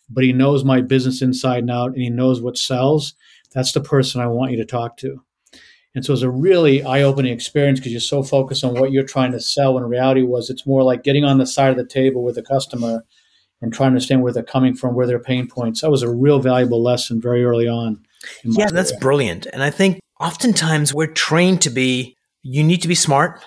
but 0.09 0.23
he 0.23 0.33
knows 0.33 0.65
my 0.65 0.81
business 0.81 1.21
inside 1.21 1.59
and 1.59 1.71
out 1.71 1.93
and 1.93 2.01
he 2.01 2.09
knows 2.09 2.41
what 2.41 2.57
sells. 2.57 3.13
That's 3.53 3.71
the 3.71 3.81
person 3.81 4.19
I 4.19 4.27
want 4.27 4.51
you 4.51 4.57
to 4.57 4.65
talk 4.65 4.97
to. 4.97 5.21
And 5.95 6.05
so 6.05 6.11
it 6.11 6.13
was 6.13 6.23
a 6.23 6.29
really 6.29 6.83
eye 6.83 7.01
opening 7.01 7.33
experience 7.33 7.79
because 7.79 7.91
you're 7.91 8.01
so 8.01 8.21
focused 8.21 8.63
on 8.63 8.75
what 8.75 8.91
you're 8.91 9.03
trying 9.03 9.31
to 9.31 9.39
sell. 9.39 9.73
When 9.73 9.83
reality 9.83 10.21
was, 10.21 10.49
it's 10.49 10.67
more 10.67 10.83
like 10.83 11.03
getting 11.03 11.23
on 11.23 11.39
the 11.39 11.47
side 11.47 11.71
of 11.71 11.77
the 11.77 11.85
table 11.85 12.23
with 12.23 12.37
a 12.37 12.43
customer 12.43 13.03
and 13.61 13.73
trying 13.73 13.87
to 13.87 13.91
understand 13.91 14.21
where 14.21 14.33
they're 14.33 14.43
coming 14.43 14.75
from, 14.75 14.95
where 14.95 15.07
their 15.07 15.19
pain 15.19 15.47
points. 15.47 15.81
That 15.81 15.91
was 15.91 16.03
a 16.03 16.13
real 16.13 16.39
valuable 16.39 16.81
lesson 16.81 17.21
very 17.21 17.43
early 17.43 17.67
on. 17.67 18.03
Yeah, 18.43 18.67
that's 18.71 18.91
brilliant. 18.97 19.47
And 19.51 19.63
I 19.63 19.69
think 19.69 19.99
oftentimes 20.19 20.93
we're 20.93 21.07
trained 21.07 21.61
to 21.63 21.69
be, 21.69 22.15
you 22.43 22.63
need 22.63 22.81
to 22.81 22.87
be 22.87 22.95
smart. 22.95 23.43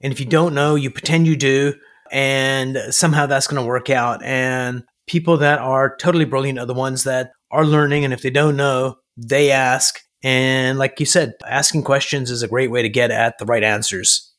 And 0.00 0.12
if 0.12 0.20
you 0.20 0.26
don't 0.26 0.54
know, 0.54 0.74
you 0.74 0.90
pretend 0.90 1.26
you 1.26 1.36
do. 1.36 1.74
And 2.10 2.76
somehow 2.90 3.26
that's 3.26 3.46
going 3.46 3.62
to 3.62 3.66
work 3.66 3.88
out. 3.88 4.22
And 4.22 4.84
people 5.06 5.36
that 5.38 5.58
are 5.58 5.96
totally 5.96 6.24
brilliant 6.24 6.58
are 6.58 6.66
the 6.66 6.74
ones 6.74 7.04
that 7.04 7.30
are 7.50 7.64
learning. 7.64 8.04
And 8.04 8.12
if 8.12 8.22
they 8.22 8.30
don't 8.30 8.56
know, 8.56 8.96
they 9.16 9.50
ask. 9.50 10.00
And 10.24 10.78
like 10.78 11.00
you 11.00 11.06
said, 11.06 11.34
asking 11.46 11.84
questions 11.84 12.30
is 12.30 12.42
a 12.42 12.48
great 12.48 12.70
way 12.70 12.82
to 12.82 12.88
get 12.88 13.10
at 13.10 13.38
the 13.38 13.44
right 13.44 13.62
answers. 13.64 14.31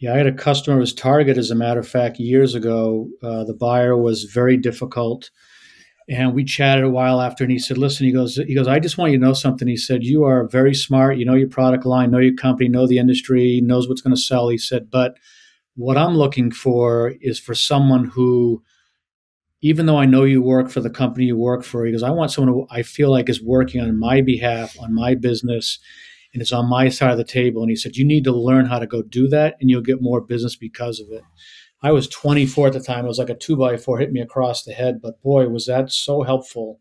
Yeah, 0.00 0.14
I 0.14 0.16
had 0.16 0.26
a 0.26 0.32
customer 0.32 0.76
who 0.76 0.80
was 0.80 0.94
Target, 0.94 1.36
as 1.36 1.50
a 1.50 1.54
matter 1.54 1.78
of 1.78 1.86
fact, 1.86 2.18
years 2.18 2.54
ago. 2.54 3.08
Uh, 3.22 3.44
the 3.44 3.52
buyer 3.54 3.96
was 3.96 4.24
very 4.24 4.56
difficult. 4.56 5.30
And 6.08 6.34
we 6.34 6.44
chatted 6.44 6.84
a 6.84 6.90
while 6.90 7.20
after, 7.20 7.44
and 7.44 7.52
he 7.52 7.58
said, 7.58 7.78
"Listen," 7.78 8.06
he 8.06 8.12
goes, 8.12 8.36
"He 8.36 8.54
goes, 8.54 8.68
I 8.68 8.80
just 8.80 8.98
want 8.98 9.12
you 9.12 9.18
to 9.18 9.24
know 9.24 9.34
something." 9.34 9.68
He 9.68 9.76
said, 9.76 10.04
"You 10.04 10.24
are 10.24 10.48
very 10.48 10.74
smart. 10.74 11.18
You 11.18 11.24
know 11.26 11.34
your 11.34 11.48
product 11.48 11.86
line, 11.86 12.10
know 12.10 12.18
your 12.18 12.34
company, 12.34 12.68
know 12.68 12.86
the 12.86 12.98
industry, 12.98 13.60
knows 13.62 13.88
what's 13.88 14.02
going 14.02 14.16
to 14.16 14.20
sell." 14.20 14.48
He 14.48 14.58
said, 14.58 14.90
"But 14.90 15.16
what 15.76 15.96
I'm 15.98 16.16
looking 16.16 16.50
for 16.50 17.14
is 17.20 17.38
for 17.38 17.54
someone 17.54 18.06
who, 18.06 18.62
even 19.62 19.86
though 19.86 19.98
I 19.98 20.06
know 20.06 20.24
you 20.24 20.42
work 20.42 20.70
for 20.70 20.80
the 20.80 20.90
company 20.90 21.26
you 21.26 21.36
work 21.36 21.62
for, 21.64 21.84
he 21.86 21.92
goes, 21.92 22.02
I 22.02 22.10
want 22.10 22.30
someone 22.32 22.52
who 22.54 22.66
I 22.70 22.82
feel 22.82 23.10
like 23.10 23.28
is 23.28 23.42
working 23.42 23.80
on 23.82 23.98
my 23.98 24.20
behalf, 24.22 24.76
on 24.80 24.94
my 24.94 25.14
business, 25.14 25.78
and 26.32 26.40
it's 26.40 26.52
on 26.52 26.68
my 26.68 26.88
side 26.88 27.12
of 27.12 27.18
the 27.18 27.24
table. 27.24 27.62
And 27.62 27.70
he 27.70 27.76
said, 27.76 27.96
You 27.96 28.04
need 28.04 28.24
to 28.24 28.32
learn 28.32 28.66
how 28.66 28.78
to 28.78 28.86
go 28.86 29.02
do 29.02 29.28
that, 29.28 29.56
and 29.60 29.70
you'll 29.70 29.82
get 29.82 30.02
more 30.02 30.20
business 30.20 30.56
because 30.56 31.00
of 31.00 31.08
it. 31.10 31.22
I 31.82 31.92
was 31.92 32.08
24 32.08 32.68
at 32.68 32.72
the 32.74 32.80
time. 32.80 33.04
It 33.04 33.08
was 33.08 33.18
like 33.18 33.30
a 33.30 33.34
two 33.34 33.56
by 33.56 33.76
four 33.76 33.98
hit 33.98 34.12
me 34.12 34.20
across 34.20 34.64
the 34.64 34.72
head, 34.72 35.00
but 35.02 35.22
boy, 35.22 35.48
was 35.48 35.66
that 35.66 35.90
so 35.90 36.22
helpful. 36.22 36.78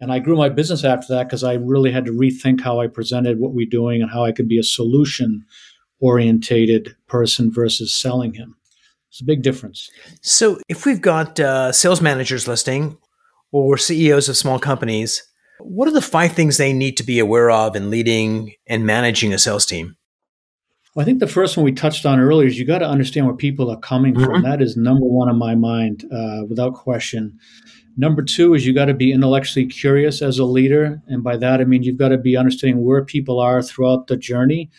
And 0.00 0.10
I 0.10 0.18
grew 0.18 0.36
my 0.36 0.48
business 0.48 0.82
after 0.82 1.12
that 1.14 1.24
because 1.24 1.44
I 1.44 1.54
really 1.54 1.92
had 1.92 2.06
to 2.06 2.12
rethink 2.12 2.62
how 2.62 2.80
I 2.80 2.86
presented 2.86 3.38
what 3.38 3.52
we're 3.52 3.68
doing 3.68 4.00
and 4.00 4.10
how 4.10 4.24
I 4.24 4.32
could 4.32 4.48
be 4.48 4.58
a 4.58 4.62
solution 4.62 5.44
orientated 6.00 6.96
person 7.06 7.52
versus 7.52 7.94
selling 7.94 8.32
him. 8.32 8.56
It's 9.10 9.20
a 9.20 9.24
big 9.24 9.42
difference. 9.42 9.90
So, 10.22 10.58
if 10.68 10.86
we've 10.86 11.00
got 11.00 11.38
uh, 11.38 11.72
sales 11.72 12.00
managers 12.00 12.48
listening 12.48 12.96
or 13.52 13.76
CEOs 13.76 14.28
of 14.28 14.36
small 14.36 14.58
companies, 14.58 15.22
what 15.62 15.88
are 15.88 15.92
the 15.92 16.02
five 16.02 16.32
things 16.32 16.56
they 16.56 16.72
need 16.72 16.96
to 16.96 17.04
be 17.04 17.18
aware 17.18 17.50
of 17.50 17.76
in 17.76 17.90
leading 17.90 18.54
and 18.66 18.84
managing 18.86 19.32
a 19.32 19.38
sales 19.38 19.66
team? 19.66 19.96
Well, 20.94 21.02
I 21.02 21.06
think 21.06 21.20
the 21.20 21.28
first 21.28 21.56
one 21.56 21.64
we 21.64 21.72
touched 21.72 22.04
on 22.04 22.18
earlier 22.18 22.48
is 22.48 22.58
you 22.58 22.64
got 22.64 22.78
to 22.78 22.88
understand 22.88 23.26
where 23.26 23.36
people 23.36 23.70
are 23.70 23.78
coming 23.78 24.14
mm-hmm. 24.14 24.24
from. 24.24 24.42
That 24.42 24.60
is 24.60 24.76
number 24.76 25.06
one 25.06 25.28
on 25.28 25.38
my 25.38 25.54
mind, 25.54 26.04
uh, 26.12 26.44
without 26.48 26.74
question. 26.74 27.38
Number 27.96 28.22
two 28.22 28.54
is 28.54 28.66
you 28.66 28.74
got 28.74 28.86
to 28.86 28.94
be 28.94 29.12
intellectually 29.12 29.66
curious 29.66 30.22
as 30.22 30.38
a 30.38 30.44
leader. 30.44 31.00
And 31.06 31.22
by 31.22 31.36
that, 31.36 31.60
I 31.60 31.64
mean 31.64 31.82
you've 31.82 31.98
got 31.98 32.08
to 32.08 32.18
be 32.18 32.36
understanding 32.36 32.84
where 32.84 33.04
people 33.04 33.38
are 33.38 33.62
throughout 33.62 34.06
the 34.08 34.16
journey 34.16 34.70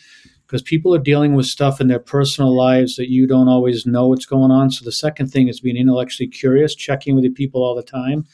because 0.46 0.62
people 0.62 0.94
are 0.94 0.98
dealing 0.98 1.34
with 1.34 1.46
stuff 1.46 1.80
in 1.80 1.88
their 1.88 1.98
personal 1.98 2.54
lives 2.54 2.96
that 2.96 3.10
you 3.10 3.26
don't 3.26 3.48
always 3.48 3.86
know 3.86 4.08
what's 4.08 4.26
going 4.26 4.50
on. 4.50 4.70
So 4.70 4.84
the 4.84 4.92
second 4.92 5.28
thing 5.28 5.48
is 5.48 5.60
being 5.60 5.76
intellectually 5.76 6.28
curious, 6.28 6.74
checking 6.74 7.14
with 7.14 7.24
the 7.24 7.30
people 7.30 7.62
all 7.62 7.74
the 7.74 7.82
time 7.82 8.26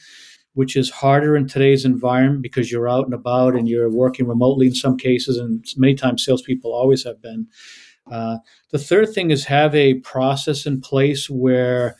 which 0.53 0.75
is 0.75 0.89
harder 0.89 1.35
in 1.35 1.47
today's 1.47 1.85
environment 1.85 2.41
because 2.41 2.71
you're 2.71 2.89
out 2.89 3.05
and 3.05 3.13
about 3.13 3.55
and 3.55 3.67
you're 3.67 3.89
working 3.89 4.27
remotely 4.27 4.67
in 4.67 4.75
some 4.75 4.97
cases, 4.97 5.37
and 5.37 5.65
many 5.77 5.95
times 5.95 6.25
salespeople 6.25 6.73
always 6.73 7.03
have 7.03 7.21
been. 7.21 7.47
Uh, 8.11 8.37
the 8.71 8.79
third 8.79 9.13
thing 9.13 9.31
is 9.31 9.45
have 9.45 9.75
a 9.75 9.95
process 9.95 10.65
in 10.65 10.81
place 10.81 11.29
where 11.29 11.95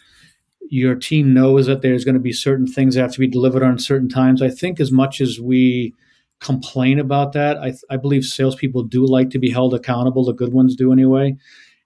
your 0.70 0.96
team 0.96 1.34
knows 1.34 1.68
that 1.68 1.82
there's 1.82 2.06
going 2.06 2.16
to 2.16 2.22
be 2.22 2.34
certain 2.34 2.68
things 2.68 2.96
that 2.96 3.02
have 3.02 3.14
to 3.14 3.20
be 3.20 3.28
delivered 3.28 3.64
on 3.64 3.80
certain 3.80 4.10
times. 4.10 4.42
I 4.42 4.50
think 4.50 4.80
as 4.80 4.92
much 4.92 5.22
as 5.22 5.40
we 5.40 5.94
complain 6.40 7.00
about 7.00 7.34
that, 7.34 7.58
I, 7.58 7.74
I 7.90 7.98
believe 7.98 8.24
salespeople 8.24 8.84
do 8.84 9.06
like 9.06 9.30
to 9.32 9.40
be 9.40 9.50
held 9.50 9.74
accountable. 9.74 10.26
The 10.26 10.34
good 10.34 10.54
ones 10.54 10.76
do 10.76 10.92
anyway. 10.92 11.38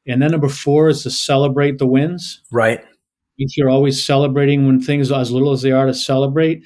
And 0.05 0.21
then 0.21 0.31
number 0.31 0.49
four 0.49 0.89
is 0.89 1.03
to 1.03 1.11
celebrate 1.11 1.77
the 1.77 1.87
wins. 1.87 2.41
Right 2.51 2.83
you're 3.37 3.69
always 3.69 4.03
celebrating 4.03 4.65
when 4.65 4.79
things 4.79 5.11
as 5.11 5.31
little 5.31 5.51
as 5.51 5.61
they 5.61 5.71
are 5.71 5.85
to 5.85 5.93
celebrate. 5.93 6.63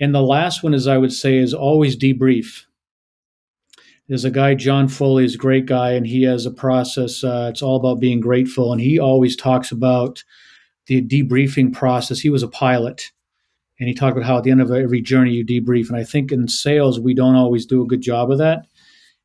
And 0.00 0.14
the 0.14 0.22
last 0.22 0.62
one 0.62 0.74
is 0.74 0.86
I 0.86 0.98
would 0.98 1.12
say 1.12 1.38
is 1.38 1.54
always 1.54 1.96
debrief. 1.96 2.64
There's 4.08 4.24
a 4.24 4.30
guy, 4.30 4.54
John 4.54 4.88
Foley, 4.88 5.24
is 5.24 5.34
a 5.34 5.38
great 5.38 5.66
guy, 5.66 5.92
and 5.92 6.06
he 6.06 6.22
has 6.22 6.46
a 6.46 6.50
process. 6.50 7.22
Uh, 7.22 7.48
it's 7.50 7.60
all 7.60 7.76
about 7.76 8.00
being 8.00 8.20
grateful, 8.20 8.72
and 8.72 8.80
he 8.80 8.98
always 8.98 9.36
talks 9.36 9.70
about 9.70 10.24
the 10.86 11.02
debriefing 11.02 11.74
process. 11.74 12.18
He 12.18 12.30
was 12.30 12.42
a 12.42 12.48
pilot, 12.48 13.12
and 13.78 13.88
he 13.88 13.94
talked 13.94 14.16
about 14.16 14.26
how 14.26 14.38
at 14.38 14.44
the 14.44 14.50
end 14.50 14.62
of 14.62 14.70
every 14.70 15.02
journey 15.02 15.32
you 15.32 15.44
debrief. 15.44 15.88
And 15.88 15.96
I 15.96 16.04
think 16.04 16.32
in 16.32 16.48
sales 16.48 16.98
we 16.98 17.12
don't 17.12 17.34
always 17.34 17.66
do 17.66 17.82
a 17.82 17.86
good 17.86 18.00
job 18.00 18.30
of 18.30 18.38
that. 18.38 18.66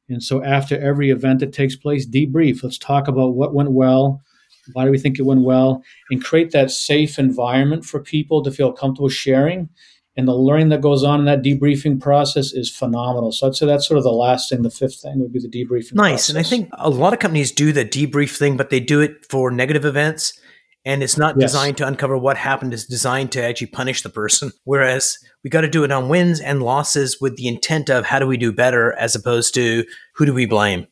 And 0.09 0.21
so 0.21 0.43
after 0.43 0.77
every 0.77 1.11
event 1.11 1.39
that 1.39 1.53
takes 1.53 1.77
place, 1.77 2.05
debrief. 2.05 2.61
Let's 2.61 2.77
talk 2.77 3.07
about 3.07 3.35
what 3.35 3.53
went 3.53 3.71
well, 3.71 4.21
Why 4.71 4.85
do 4.85 4.91
we 4.91 4.97
think 4.97 5.19
it 5.19 5.23
went 5.23 5.41
well? 5.41 5.83
And 6.09 6.23
create 6.23 6.51
that 6.51 6.71
safe 6.71 7.19
environment 7.19 7.85
for 7.85 7.99
people 7.99 8.41
to 8.43 8.51
feel 8.51 8.71
comfortable 8.71 9.09
sharing. 9.09 9.69
And 10.15 10.27
the 10.27 10.35
learning 10.35 10.69
that 10.69 10.81
goes 10.81 11.03
on 11.03 11.19
in 11.19 11.25
that 11.25 11.41
debriefing 11.41 11.99
process 11.99 12.53
is 12.53 12.69
phenomenal. 12.69 13.31
So 13.31 13.47
I'd 13.47 13.55
say 13.55 13.65
that's 13.65 13.87
sort 13.87 13.97
of 13.97 14.03
the 14.03 14.11
last 14.11 14.49
thing. 14.49 14.61
The 14.61 14.69
fifth 14.69 15.01
thing 15.01 15.19
would 15.19 15.33
be 15.33 15.39
the 15.39 15.49
debriefing. 15.49 15.95
Nice. 15.95 16.11
Process. 16.11 16.29
And 16.29 16.37
I 16.37 16.43
think 16.43 16.69
a 16.73 16.89
lot 16.89 17.13
of 17.13 17.19
companies 17.19 17.51
do 17.51 17.71
the 17.71 17.83
debrief 17.83 18.37
thing, 18.37 18.55
but 18.55 18.69
they 18.69 18.79
do 18.79 19.01
it 19.01 19.25
for 19.29 19.49
negative 19.49 19.85
events 19.85 20.39
and 20.85 21.01
it's 21.01 21.17
not 21.17 21.35
yes. 21.39 21.51
designed 21.51 21.77
to 21.77 21.87
uncover 21.87 22.17
what 22.17 22.37
happened 22.37 22.73
it's 22.73 22.85
designed 22.85 23.31
to 23.31 23.43
actually 23.43 23.67
punish 23.67 24.01
the 24.01 24.09
person 24.09 24.51
whereas 24.63 25.17
we 25.43 25.49
got 25.49 25.61
to 25.61 25.69
do 25.69 25.83
it 25.83 25.91
on 25.91 26.09
wins 26.09 26.39
and 26.39 26.63
losses 26.63 27.19
with 27.19 27.35
the 27.37 27.47
intent 27.47 27.89
of 27.89 28.05
how 28.05 28.19
do 28.19 28.27
we 28.27 28.37
do 28.37 28.51
better 28.51 28.93
as 28.93 29.15
opposed 29.15 29.53
to 29.53 29.85
who 30.15 30.25
do 30.25 30.33
we 30.33 30.45
blame 30.45 30.87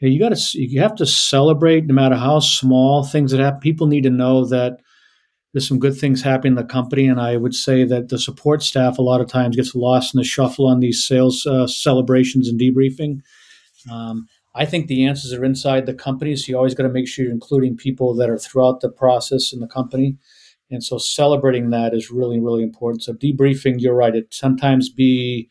yeah, 0.00 0.08
you 0.08 0.18
got 0.18 0.36
to 0.36 0.58
you 0.60 0.80
have 0.80 0.94
to 0.96 1.06
celebrate 1.06 1.86
no 1.86 1.94
matter 1.94 2.16
how 2.16 2.38
small 2.38 3.04
things 3.04 3.32
that 3.32 3.40
happen 3.40 3.60
people 3.60 3.86
need 3.86 4.02
to 4.02 4.10
know 4.10 4.44
that 4.44 4.78
there's 5.52 5.66
some 5.66 5.78
good 5.78 5.96
things 5.96 6.22
happening 6.22 6.52
in 6.52 6.56
the 6.56 6.64
company 6.64 7.06
and 7.06 7.20
i 7.20 7.36
would 7.36 7.54
say 7.54 7.84
that 7.84 8.08
the 8.08 8.18
support 8.18 8.62
staff 8.62 8.98
a 8.98 9.02
lot 9.02 9.20
of 9.20 9.28
times 9.28 9.56
gets 9.56 9.74
lost 9.74 10.14
in 10.14 10.18
the 10.18 10.24
shuffle 10.24 10.66
on 10.66 10.80
these 10.80 11.04
sales 11.04 11.46
uh, 11.46 11.66
celebrations 11.66 12.48
and 12.48 12.60
debriefing 12.60 13.20
um, 13.90 14.26
I 14.56 14.64
think 14.64 14.86
the 14.86 15.04
answers 15.04 15.32
are 15.34 15.44
inside 15.44 15.84
the 15.84 15.94
company. 15.94 16.34
So 16.34 16.48
you 16.48 16.56
always 16.56 16.74
got 16.74 16.84
to 16.84 16.88
make 16.88 17.06
sure 17.06 17.24
you're 17.24 17.34
including 17.34 17.76
people 17.76 18.14
that 18.14 18.30
are 18.30 18.38
throughout 18.38 18.80
the 18.80 18.88
process 18.88 19.52
in 19.52 19.60
the 19.60 19.68
company. 19.68 20.16
And 20.70 20.82
so 20.82 20.98
celebrating 20.98 21.70
that 21.70 21.94
is 21.94 22.10
really, 22.10 22.40
really 22.40 22.62
important. 22.62 23.02
So 23.02 23.12
debriefing, 23.12 23.76
you're 23.78 23.94
right, 23.94 24.16
it 24.16 24.32
sometimes 24.32 24.88
be 24.88 25.50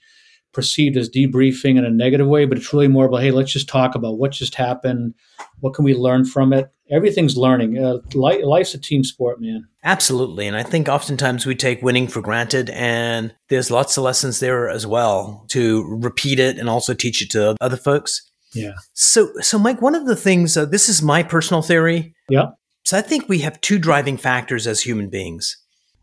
perceived 0.56 0.96
as 0.96 1.10
debriefing 1.10 1.78
in 1.78 1.84
a 1.84 1.92
negative 1.92 2.28
way, 2.28 2.46
but 2.46 2.58
it's 2.58 2.72
really 2.74 2.88
more 2.88 3.06
about, 3.06 3.22
hey, 3.22 3.32
let's 3.32 3.52
just 3.52 3.68
talk 3.68 3.94
about 3.94 4.18
what 4.18 4.32
just 4.32 4.56
happened. 4.56 5.14
What 5.60 5.74
can 5.74 5.84
we 5.84 5.94
learn 5.94 6.24
from 6.24 6.54
it? 6.54 6.72
Everything's 6.90 7.36
learning. 7.36 7.78
Uh, 7.78 7.98
life's 8.14 8.74
a 8.74 8.80
team 8.80 9.04
sport, 9.04 9.42
man. 9.42 9.68
Absolutely. 9.84 10.48
And 10.48 10.56
I 10.56 10.64
think 10.64 10.88
oftentimes 10.88 11.46
we 11.46 11.56
take 11.56 11.82
winning 11.82 12.08
for 12.08 12.22
granted, 12.22 12.70
and 12.70 13.36
there's 13.50 13.70
lots 13.70 13.98
of 13.98 14.04
lessons 14.04 14.40
there 14.40 14.70
as 14.70 14.88
well 14.88 15.46
to 15.50 15.84
repeat 15.88 16.40
it 16.40 16.58
and 16.58 16.70
also 16.70 16.94
teach 16.94 17.22
it 17.22 17.32
to 17.32 17.58
other 17.60 17.78
folks. 17.78 18.22
Yeah. 18.54 18.74
So, 18.94 19.32
so 19.42 19.60
Mike, 19.60 19.82
one 19.82 19.96
of 19.96 20.06
the 20.06 20.16
things, 20.16 20.56
uh, 20.56 20.66
this 20.66 20.88
is 20.88 21.02
my 21.02 21.22
personal 21.22 21.62
theory. 21.62 22.16
Yeah. 22.30 22.52
So 22.84 22.98
I 22.98 23.02
think 23.02 23.28
we 23.28 23.40
have 23.40 23.60
two 23.60 23.78
driving 23.78 24.16
factors 24.16 24.68
as 24.68 24.82
human 24.82 25.10
beings. 25.10 25.58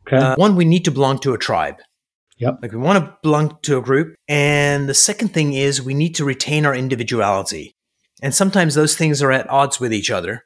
Okay. 0.07 0.17
Uh, 0.17 0.35
one, 0.37 0.57
we 0.57 0.65
need 0.65 0.85
to 0.85 0.91
belong 0.91 1.21
to 1.21 1.33
a 1.33 1.39
tribe. 1.39 1.77
Yep. 2.39 2.59
Like 2.63 2.73
we 2.73 2.79
want 2.79 3.05
to 3.05 3.17
belong 3.23 3.59
to 3.63 3.79
a 3.79 3.83
group. 3.83 4.15
And 4.29 4.89
the 4.89 4.95
second 4.95 5.29
thing 5.29 5.53
is 5.53 5.83
we 5.83 5.95
need 5.95 6.15
to 6.17 6.25
retain 6.25 6.67
our 6.67 6.75
individuality. 6.75 7.75
And 8.23 8.35
sometimes 8.35 8.75
those 8.75 8.97
things 8.97 9.23
are 9.23 9.33
at 9.33 9.49
odds 9.51 9.81
with 9.81 9.93
each 9.93 10.11
other. 10.11 10.45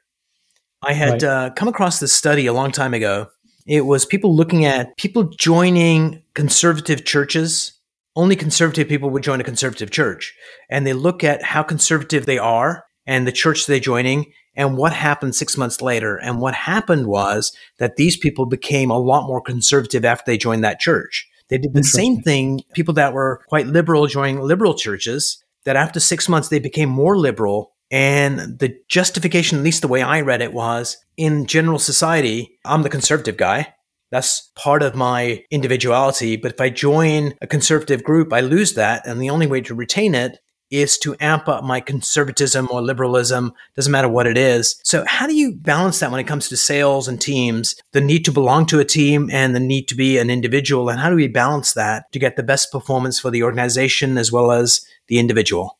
I 0.83 0.93
had 0.93 1.23
right. 1.23 1.23
uh, 1.23 1.49
come 1.55 1.67
across 1.67 1.99
this 1.99 2.13
study 2.13 2.45
a 2.45 2.53
long 2.53 2.71
time 2.71 2.93
ago. 2.93 3.27
It 3.65 3.85
was 3.85 4.05
people 4.05 4.35
looking 4.35 4.65
at 4.65 4.95
people 4.97 5.23
joining 5.23 6.23
conservative 6.33 7.03
churches 7.03 7.77
only 8.17 8.35
conservative 8.35 8.89
people 8.89 9.11
would 9.11 9.23
join 9.23 9.39
a 9.39 9.45
conservative 9.45 9.91
church. 9.91 10.35
And 10.71 10.85
they 10.85 10.93
look 10.93 11.23
at 11.23 11.43
how 11.43 11.61
conservative 11.61 12.25
they 12.25 12.39
are 12.39 12.83
and 13.05 13.25
the 13.27 13.31
church 13.31 13.67
they're 13.67 13.79
joining 13.79 14.33
and 14.55 14.75
what 14.75 14.91
happened 14.91 15.35
six 15.35 15.55
months 15.55 15.83
later. 15.83 16.17
And 16.17 16.41
what 16.41 16.55
happened 16.55 17.05
was 17.05 17.55
that 17.77 17.95
these 17.95 18.17
people 18.17 18.47
became 18.47 18.89
a 18.89 18.97
lot 18.97 19.27
more 19.27 19.39
conservative 19.39 20.03
after 20.03 20.23
they 20.25 20.37
joined 20.37 20.63
that 20.63 20.79
church. 20.79 21.29
They 21.49 21.57
did 21.57 21.73
the 21.73 21.83
same 21.83 22.21
thing, 22.21 22.61
people 22.73 22.93
that 22.95 23.13
were 23.13 23.41
quite 23.47 23.67
liberal 23.67 24.07
joining 24.07 24.41
liberal 24.41 24.73
churches, 24.73 25.43
that 25.65 25.75
after 25.75 25.99
six 25.99 26.27
months 26.27 26.49
they 26.49 26.59
became 26.59 26.89
more 26.89 27.17
liberal. 27.17 27.73
And 27.89 28.59
the 28.59 28.75
justification, 28.89 29.57
at 29.57 29.63
least 29.63 29.81
the 29.81 29.87
way 29.87 30.01
I 30.01 30.21
read 30.21 30.41
it, 30.41 30.53
was 30.53 30.97
in 31.15 31.45
general 31.45 31.79
society, 31.79 32.59
I'm 32.65 32.83
the 32.83 32.89
conservative 32.89 33.37
guy. 33.37 33.73
That's 34.11 34.51
part 34.55 34.83
of 34.83 34.95
my 34.95 35.43
individuality. 35.51 36.35
But 36.35 36.53
if 36.53 36.61
I 36.61 36.69
join 36.69 37.33
a 37.41 37.47
conservative 37.47 38.03
group, 38.03 38.33
I 38.33 38.41
lose 38.41 38.73
that. 38.73 39.05
And 39.05 39.21
the 39.21 39.29
only 39.29 39.47
way 39.47 39.61
to 39.61 39.75
retain 39.75 40.15
it 40.15 40.39
is 40.69 40.97
to 40.99 41.15
amp 41.19 41.47
up 41.47 41.63
my 41.63 41.79
conservatism 41.79 42.67
or 42.71 42.81
liberalism, 42.81 43.53
doesn't 43.75 43.91
matter 43.91 44.09
what 44.09 44.27
it 44.27 44.37
is. 44.37 44.79
So, 44.83 45.05
how 45.07 45.27
do 45.27 45.35
you 45.35 45.53
balance 45.53 45.99
that 45.99 46.11
when 46.11 46.19
it 46.19 46.27
comes 46.27 46.49
to 46.49 46.57
sales 46.57 47.07
and 47.07 47.19
teams? 47.19 47.75
The 47.93 48.01
need 48.01 48.25
to 48.25 48.31
belong 48.31 48.65
to 48.67 48.79
a 48.79 48.85
team 48.85 49.29
and 49.31 49.55
the 49.55 49.59
need 49.59 49.87
to 49.87 49.95
be 49.95 50.17
an 50.17 50.29
individual. 50.29 50.89
And 50.89 50.99
how 50.99 51.09
do 51.09 51.15
we 51.15 51.27
balance 51.27 51.73
that 51.73 52.11
to 52.11 52.19
get 52.19 52.35
the 52.35 52.43
best 52.43 52.71
performance 52.71 53.19
for 53.19 53.31
the 53.31 53.43
organization 53.43 54.17
as 54.17 54.31
well 54.31 54.51
as 54.51 54.81
the 55.07 55.19
individual? 55.19 55.77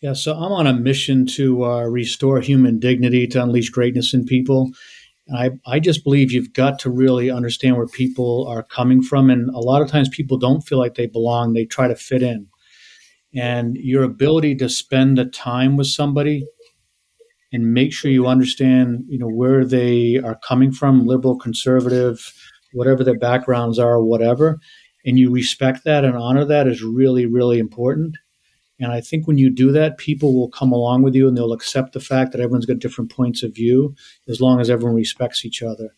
Yeah, 0.00 0.12
so 0.12 0.34
I'm 0.34 0.52
on 0.52 0.66
a 0.66 0.74
mission 0.74 1.26
to 1.26 1.64
uh, 1.64 1.82
restore 1.84 2.40
human 2.40 2.78
dignity, 2.78 3.26
to 3.28 3.42
unleash 3.42 3.70
greatness 3.70 4.12
in 4.12 4.26
people. 4.26 4.72
I, 5.34 5.52
I 5.66 5.80
just 5.80 6.04
believe 6.04 6.30
you've 6.30 6.52
got 6.52 6.78
to 6.80 6.90
really 6.90 7.30
understand 7.30 7.76
where 7.76 7.86
people 7.86 8.46
are 8.46 8.62
coming 8.62 9.02
from. 9.02 9.30
And 9.30 9.48
a 9.50 9.58
lot 9.58 9.82
of 9.82 9.88
times 9.88 10.08
people 10.08 10.38
don't 10.38 10.60
feel 10.60 10.78
like 10.78 10.94
they 10.94 11.06
belong, 11.06 11.54
they 11.54 11.64
try 11.64 11.88
to 11.88 11.96
fit 11.96 12.22
in. 12.22 12.46
And 13.36 13.76
your 13.76 14.02
ability 14.02 14.54
to 14.56 14.68
spend 14.68 15.18
the 15.18 15.26
time 15.26 15.76
with 15.76 15.88
somebody 15.88 16.46
and 17.52 17.74
make 17.74 17.92
sure 17.92 18.10
you 18.10 18.26
understand, 18.26 19.04
you 19.08 19.18
know, 19.18 19.28
where 19.28 19.64
they 19.64 20.16
are 20.16 20.38
coming 20.46 20.72
from, 20.72 21.06
liberal, 21.06 21.38
conservative, 21.38 22.32
whatever 22.72 23.04
their 23.04 23.18
backgrounds 23.18 23.78
are, 23.78 24.02
whatever, 24.02 24.58
and 25.04 25.18
you 25.18 25.30
respect 25.30 25.84
that 25.84 26.04
and 26.04 26.16
honor 26.16 26.44
that 26.44 26.66
is 26.66 26.82
really, 26.82 27.26
really 27.26 27.58
important. 27.58 28.16
And 28.78 28.92
I 28.92 29.00
think 29.00 29.26
when 29.26 29.38
you 29.38 29.48
do 29.48 29.72
that, 29.72 29.96
people 29.96 30.34
will 30.34 30.50
come 30.50 30.72
along 30.72 31.02
with 31.02 31.14
you 31.14 31.28
and 31.28 31.36
they'll 31.36 31.52
accept 31.52 31.92
the 31.92 32.00
fact 32.00 32.32
that 32.32 32.40
everyone's 32.40 32.66
got 32.66 32.78
different 32.78 33.10
points 33.10 33.42
of 33.42 33.54
view 33.54 33.94
as 34.28 34.40
long 34.40 34.60
as 34.60 34.68
everyone 34.68 34.96
respects 34.96 35.44
each 35.44 35.62
other. 35.62 35.94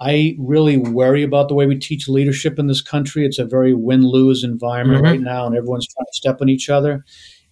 I 0.00 0.36
really 0.38 0.76
worry 0.76 1.22
about 1.22 1.48
the 1.48 1.54
way 1.54 1.66
we 1.66 1.76
teach 1.76 2.08
leadership 2.08 2.58
in 2.58 2.68
this 2.68 2.82
country. 2.82 3.26
It's 3.26 3.38
a 3.38 3.44
very 3.44 3.74
win 3.74 4.02
lose 4.02 4.44
environment 4.44 5.02
mm-hmm. 5.02 5.12
right 5.12 5.20
now, 5.20 5.46
and 5.46 5.56
everyone's 5.56 5.88
trying 5.88 6.06
to 6.06 6.16
step 6.16 6.40
on 6.40 6.48
each 6.48 6.68
other. 6.68 7.04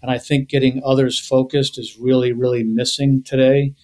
And 0.03 0.11
I 0.11 0.19
think 0.19 0.49
getting 0.49 0.81
others 0.85 1.19
focused 1.19 1.79
is 1.79 1.99
really, 1.99 2.33
really 2.33 2.63
missing 2.63 3.23
today. 3.25 3.75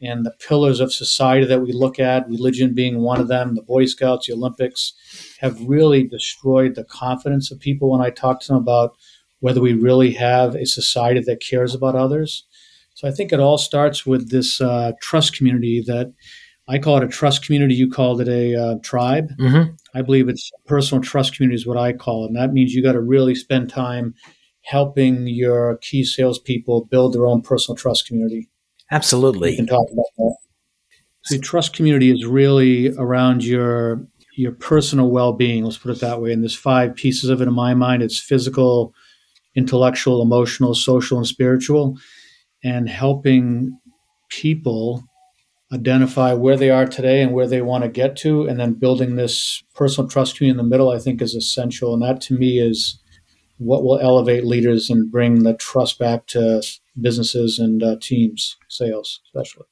And 0.00 0.26
the 0.26 0.34
pillars 0.46 0.80
of 0.80 0.92
society 0.92 1.46
that 1.46 1.60
we 1.62 1.72
look 1.72 1.98
at, 1.98 2.28
religion 2.28 2.74
being 2.74 3.00
one 3.00 3.20
of 3.20 3.28
them, 3.28 3.54
the 3.54 3.62
Boy 3.62 3.86
Scouts, 3.86 4.26
the 4.26 4.34
Olympics, 4.34 4.92
have 5.40 5.60
really 5.60 6.06
destroyed 6.06 6.74
the 6.74 6.84
confidence 6.84 7.50
of 7.50 7.60
people 7.60 7.90
when 7.90 8.00
I 8.00 8.10
talk 8.10 8.40
to 8.40 8.48
them 8.48 8.56
about 8.56 8.96
whether 9.40 9.60
we 9.60 9.72
really 9.72 10.12
have 10.12 10.54
a 10.54 10.66
society 10.66 11.20
that 11.20 11.40
cares 11.40 11.74
about 11.74 11.96
others. 11.96 12.46
So 12.94 13.08
I 13.08 13.10
think 13.10 13.32
it 13.32 13.40
all 13.40 13.58
starts 13.58 14.04
with 14.04 14.30
this 14.30 14.60
uh, 14.60 14.92
trust 15.00 15.36
community 15.36 15.82
that 15.86 16.12
I 16.68 16.78
call 16.78 16.96
it 16.98 17.04
a 17.04 17.08
trust 17.08 17.44
community. 17.44 17.74
You 17.74 17.90
called 17.90 18.20
it 18.20 18.28
a 18.28 18.54
uh, 18.54 18.74
tribe. 18.82 19.28
Mm-hmm. 19.38 19.72
I 19.94 20.02
believe 20.02 20.28
it's 20.28 20.50
personal 20.66 21.02
trust 21.02 21.36
community 21.36 21.56
is 21.56 21.66
what 21.66 21.76
I 21.76 21.92
call 21.92 22.24
it. 22.24 22.28
And 22.28 22.36
that 22.36 22.52
means 22.52 22.72
you 22.72 22.82
got 22.82 22.92
to 22.92 23.00
really 23.00 23.34
spend 23.34 23.68
time 23.68 24.14
helping 24.64 25.26
your 25.26 25.78
key 25.78 26.04
salespeople 26.04 26.84
build 26.84 27.14
their 27.14 27.26
own 27.26 27.42
personal 27.42 27.76
trust 27.76 28.06
community. 28.06 28.48
Absolutely. 28.90 29.50
We 29.50 29.56
can 29.56 29.66
talk 29.66 29.86
about 29.92 30.06
that. 30.18 30.36
So 31.24 31.38
trust 31.38 31.74
community 31.74 32.10
is 32.10 32.26
really 32.26 32.94
around 32.96 33.44
your 33.44 34.06
your 34.36 34.52
personal 34.52 35.10
well-being. 35.10 35.62
Let's 35.64 35.76
put 35.76 35.90
it 35.90 36.00
that 36.00 36.20
way. 36.22 36.32
And 36.32 36.42
there's 36.42 36.56
five 36.56 36.94
pieces 36.94 37.28
of 37.28 37.42
it 37.42 37.48
in 37.48 37.54
my 37.54 37.74
mind. 37.74 38.02
It's 38.02 38.18
physical, 38.18 38.94
intellectual, 39.54 40.22
emotional, 40.22 40.74
social, 40.74 41.18
and 41.18 41.26
spiritual, 41.26 41.98
and 42.64 42.88
helping 42.88 43.78
people 44.30 45.04
identify 45.72 46.34
where 46.34 46.56
they 46.56 46.70
are 46.70 46.86
today 46.86 47.22
and 47.22 47.32
where 47.32 47.46
they 47.46 47.62
want 47.62 47.84
to 47.84 47.88
get 47.88 48.16
to, 48.16 48.46
and 48.46 48.60
then 48.60 48.74
building 48.74 49.16
this 49.16 49.62
personal 49.74 50.08
trust 50.08 50.36
community 50.36 50.58
in 50.60 50.64
the 50.64 50.70
middle, 50.70 50.90
I 50.90 50.98
think 50.98 51.22
is 51.22 51.34
essential. 51.34 51.94
And 51.94 52.02
that 52.02 52.20
to 52.22 52.34
me 52.34 52.58
is 52.58 53.00
what 53.58 53.84
will 53.84 53.98
elevate 53.98 54.44
leaders 54.44 54.90
and 54.90 55.10
bring 55.10 55.44
the 55.44 55.54
trust 55.54 55.98
back 55.98 56.26
to 56.28 56.62
businesses 57.00 57.58
and 57.58 57.82
uh, 57.82 57.96
teams, 58.00 58.56
sales, 58.68 59.20
especially. 59.26 59.66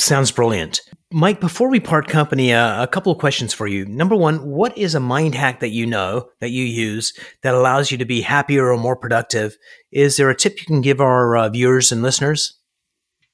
Sounds 0.00 0.30
brilliant. 0.30 0.80
Mike, 1.10 1.40
before 1.40 1.70
we 1.70 1.80
part 1.80 2.06
company, 2.06 2.52
uh, 2.52 2.82
a 2.82 2.86
couple 2.86 3.10
of 3.10 3.18
questions 3.18 3.52
for 3.52 3.66
you. 3.66 3.84
Number 3.86 4.14
one, 4.14 4.46
what 4.46 4.76
is 4.78 4.94
a 4.94 5.00
mind 5.00 5.34
hack 5.34 5.60
that 5.60 5.70
you 5.70 5.86
know 5.86 6.28
that 6.40 6.50
you 6.50 6.64
use 6.64 7.12
that 7.42 7.54
allows 7.54 7.90
you 7.90 7.98
to 7.98 8.04
be 8.04 8.20
happier 8.20 8.70
or 8.70 8.76
more 8.76 8.94
productive? 8.94 9.56
Is 9.90 10.16
there 10.16 10.30
a 10.30 10.36
tip 10.36 10.60
you 10.60 10.66
can 10.66 10.82
give 10.82 11.00
our 11.00 11.36
uh, 11.36 11.48
viewers 11.48 11.90
and 11.90 12.02
listeners? 12.02 12.57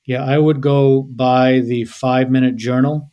Yeah, 0.07 0.25
I 0.25 0.39
would 0.39 0.61
go 0.61 1.03
buy 1.03 1.61
the 1.61 1.85
five 1.85 2.31
minute 2.31 2.57
journal. 2.57 3.11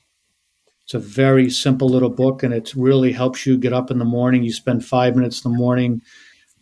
It's 0.84 0.94
a 0.94 1.00
very 1.00 1.50
simple 1.50 1.88
little 1.88 2.10
book 2.10 2.44
and 2.44 2.54
it 2.54 2.74
really 2.76 3.14
helps 3.14 3.46
you 3.46 3.58
get 3.58 3.72
up 3.72 3.92
in 3.92 4.00
the 4.00 4.06
morning. 4.06 4.44
You 4.44 4.52
spend 4.52 4.84
five 4.84 5.16
minutes 5.16 5.46
in 5.46 5.52
the 5.52 5.58
morning. 5.58 6.02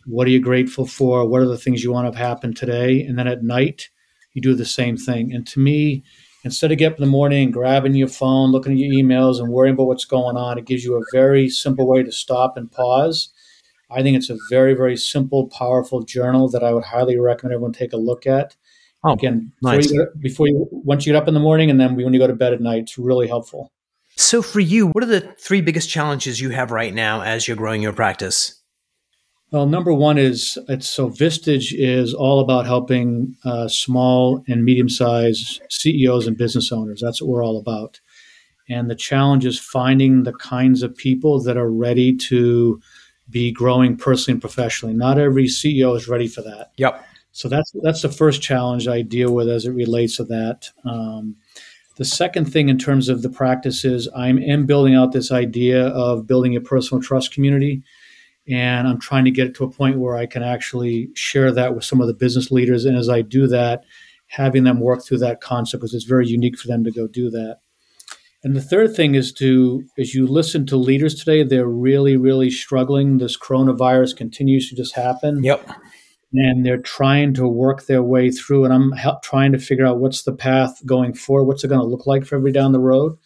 What 0.06 0.26
are 0.28 0.30
you 0.30 0.40
grateful 0.40 0.86
for? 0.86 1.26
What 1.26 1.42
are 1.42 1.48
the 1.48 1.58
things 1.58 1.82
you 1.82 1.92
want 1.92 2.12
to 2.12 2.18
happen 2.18 2.54
today? 2.54 3.02
And 3.02 3.18
then 3.18 3.26
at 3.26 3.42
night, 3.42 3.88
you 4.32 4.40
do 4.40 4.54
the 4.54 4.64
same 4.64 4.96
thing. 4.96 5.32
And 5.32 5.46
to 5.48 5.58
me, 5.58 6.04
instead 6.44 6.70
of 6.70 6.78
getting 6.78 6.94
up 6.94 6.98
in 6.98 7.04
the 7.04 7.10
morning, 7.10 7.44
and 7.44 7.52
grabbing 7.52 7.94
your 7.94 8.08
phone, 8.08 8.52
looking 8.52 8.72
at 8.72 8.78
your 8.78 9.04
emails, 9.04 9.40
and 9.40 9.52
worrying 9.52 9.74
about 9.74 9.88
what's 9.88 10.04
going 10.04 10.36
on, 10.36 10.58
it 10.58 10.64
gives 10.66 10.84
you 10.84 10.96
a 10.96 11.04
very 11.12 11.48
simple 11.48 11.88
way 11.88 12.02
to 12.02 12.12
stop 12.12 12.56
and 12.56 12.70
pause. 12.70 13.32
I 13.90 14.02
think 14.02 14.16
it's 14.16 14.30
a 14.30 14.38
very, 14.48 14.74
very 14.74 14.96
simple, 14.96 15.48
powerful 15.48 16.02
journal 16.02 16.48
that 16.50 16.62
I 16.62 16.72
would 16.72 16.84
highly 16.84 17.18
recommend 17.18 17.54
everyone 17.54 17.72
take 17.72 17.92
a 17.92 17.96
look 17.96 18.26
at. 18.26 18.54
Oh, 19.02 19.12
again, 19.12 19.52
nice. 19.62 19.86
before, 19.86 20.02
you, 20.02 20.20
before 20.20 20.48
you 20.48 20.68
once 20.70 21.06
you 21.06 21.12
get 21.12 21.22
up 21.22 21.28
in 21.28 21.34
the 21.34 21.40
morning, 21.40 21.70
and 21.70 21.80
then 21.80 21.96
when 21.96 22.12
you 22.12 22.20
go 22.20 22.26
to 22.26 22.34
bed 22.34 22.52
at 22.52 22.60
night, 22.60 22.82
it's 22.82 22.98
really 22.98 23.28
helpful. 23.28 23.72
So, 24.16 24.42
for 24.42 24.60
you, 24.60 24.88
what 24.88 25.02
are 25.02 25.06
the 25.06 25.34
three 25.38 25.62
biggest 25.62 25.88
challenges 25.88 26.40
you 26.40 26.50
have 26.50 26.70
right 26.70 26.92
now 26.92 27.22
as 27.22 27.48
you're 27.48 27.56
growing 27.56 27.80
your 27.80 27.94
practice? 27.94 28.60
Well, 29.50 29.66
number 29.66 29.92
one 29.92 30.16
is 30.18 30.58
it's 30.68 30.88
so 30.88 31.08
Vistage 31.08 31.72
is 31.76 32.14
all 32.14 32.40
about 32.40 32.66
helping 32.66 33.34
uh, 33.44 33.66
small 33.66 34.44
and 34.46 34.64
medium 34.64 34.88
sized 34.88 35.60
CEOs 35.70 36.26
and 36.26 36.36
business 36.36 36.70
owners. 36.70 37.00
That's 37.02 37.20
what 37.20 37.30
we're 37.30 37.44
all 37.44 37.58
about. 37.58 38.00
And 38.68 38.88
the 38.88 38.94
challenge 38.94 39.44
is 39.44 39.58
finding 39.58 40.22
the 40.22 40.32
kinds 40.34 40.84
of 40.84 40.96
people 40.96 41.42
that 41.42 41.56
are 41.56 41.70
ready 41.70 42.16
to 42.16 42.80
be 43.28 43.50
growing 43.50 43.96
personally 43.96 44.34
and 44.34 44.40
professionally. 44.40 44.94
Not 44.94 45.18
every 45.18 45.46
CEO 45.46 45.96
is 45.96 46.06
ready 46.06 46.28
for 46.28 46.42
that. 46.42 46.70
Yep. 46.76 47.04
So 47.40 47.48
that's 47.48 47.72
that's 47.82 48.02
the 48.02 48.10
first 48.10 48.42
challenge 48.42 48.86
I 48.86 49.00
deal 49.00 49.32
with 49.32 49.48
as 49.48 49.64
it 49.64 49.70
relates 49.70 50.16
to 50.16 50.24
that. 50.24 50.68
Um, 50.84 51.36
the 51.96 52.04
second 52.04 52.52
thing 52.52 52.68
in 52.68 52.76
terms 52.76 53.08
of 53.08 53.22
the 53.22 53.30
practice 53.30 53.82
is 53.82 54.10
I'm 54.14 54.36
in 54.36 54.66
building 54.66 54.94
out 54.94 55.12
this 55.12 55.32
idea 55.32 55.86
of 55.86 56.26
building 56.26 56.54
a 56.54 56.60
personal 56.60 57.02
trust 57.02 57.32
community 57.32 57.82
and 58.46 58.86
I'm 58.86 59.00
trying 59.00 59.24
to 59.24 59.30
get 59.30 59.46
it 59.46 59.54
to 59.54 59.64
a 59.64 59.70
point 59.70 59.98
where 59.98 60.16
I 60.16 60.26
can 60.26 60.42
actually 60.42 61.08
share 61.14 61.50
that 61.52 61.74
with 61.74 61.82
some 61.82 62.02
of 62.02 62.08
the 62.08 62.12
business 62.12 62.50
leaders. 62.50 62.84
And 62.84 62.94
as 62.94 63.08
I 63.08 63.22
do 63.22 63.46
that, 63.46 63.84
having 64.26 64.64
them 64.64 64.78
work 64.78 65.02
through 65.02 65.20
that 65.20 65.40
concept 65.40 65.80
because 65.80 65.94
it's 65.94 66.04
very 66.04 66.28
unique 66.28 66.58
for 66.58 66.68
them 66.68 66.84
to 66.84 66.90
go 66.90 67.06
do 67.06 67.30
that. 67.30 67.60
And 68.44 68.54
the 68.54 68.60
third 68.60 68.94
thing 68.94 69.14
is 69.14 69.32
to, 69.34 69.82
as 69.98 70.14
you 70.14 70.26
listen 70.26 70.66
to 70.66 70.76
leaders 70.76 71.14
today, 71.14 71.42
they're 71.42 71.66
really, 71.66 72.18
really 72.18 72.50
struggling. 72.50 73.16
This 73.16 73.38
coronavirus 73.38 74.14
continues 74.14 74.68
to 74.68 74.76
just 74.76 74.94
happen. 74.94 75.42
Yep. 75.42 75.66
And 76.32 76.64
they're 76.64 76.78
trying 76.78 77.34
to 77.34 77.48
work 77.48 77.86
their 77.86 78.02
way 78.02 78.30
through. 78.30 78.64
And 78.64 78.72
I'm 78.72 78.92
help, 78.92 79.22
trying 79.22 79.52
to 79.52 79.58
figure 79.58 79.86
out 79.86 79.98
what's 79.98 80.22
the 80.22 80.32
path 80.32 80.80
going 80.86 81.14
forward. 81.14 81.44
What's 81.44 81.64
it 81.64 81.68
going 81.68 81.80
to 81.80 81.86
look 81.86 82.06
like 82.06 82.24
for 82.24 82.36
everybody 82.36 82.52
down 82.52 82.72
the 82.72 82.78
road? 82.78 83.18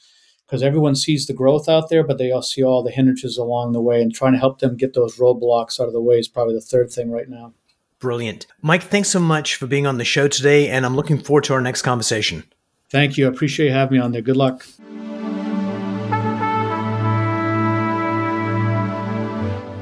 because 0.47 0.63
everyone 0.63 0.95
sees 0.95 1.27
the 1.27 1.33
growth 1.33 1.69
out 1.69 1.89
there, 1.89 2.05
but 2.05 2.19
they 2.19 2.31
all 2.31 2.43
see 2.43 2.63
all 2.63 2.83
the 2.83 2.91
hindrances 2.91 3.39
along 3.39 3.73
the 3.73 3.81
way, 3.81 4.01
and 4.01 4.15
trying 4.15 4.33
to 4.33 4.39
help 4.39 4.61
them 4.61 4.77
get 4.77 4.95
those 4.95 5.19
roadblocks 5.19 5.81
out 5.81 5.87
of 5.87 5.93
the 5.93 6.01
way 6.01 6.19
is 6.19 6.29
probably 6.29 6.55
the 6.55 6.61
third 6.61 6.91
thing 6.91 7.11
right 7.11 7.29
now. 7.29 7.53
Brilliant. 7.99 8.47
Mike, 8.61 8.83
thanks 8.83 9.09
so 9.09 9.21
much 9.21 9.57
for 9.57 9.67
being 9.67 9.87
on 9.87 9.99
the 9.99 10.05
show 10.05 10.29
today, 10.29 10.69
and 10.69 10.85
I'm 10.85 10.97
looking 10.97 11.19
forward 11.19 11.45
to 11.45 11.55
our 11.55 11.61
next 11.61 11.83
conversation. 11.83 12.45
Thank 12.91 13.17
you. 13.17 13.27
I 13.27 13.31
appreciate 13.31 13.67
you 13.67 13.73
having 13.73 13.99
me 13.99 14.05
on 14.05 14.13
there. 14.13 14.23
Good 14.23 14.37
luck. 14.37 14.67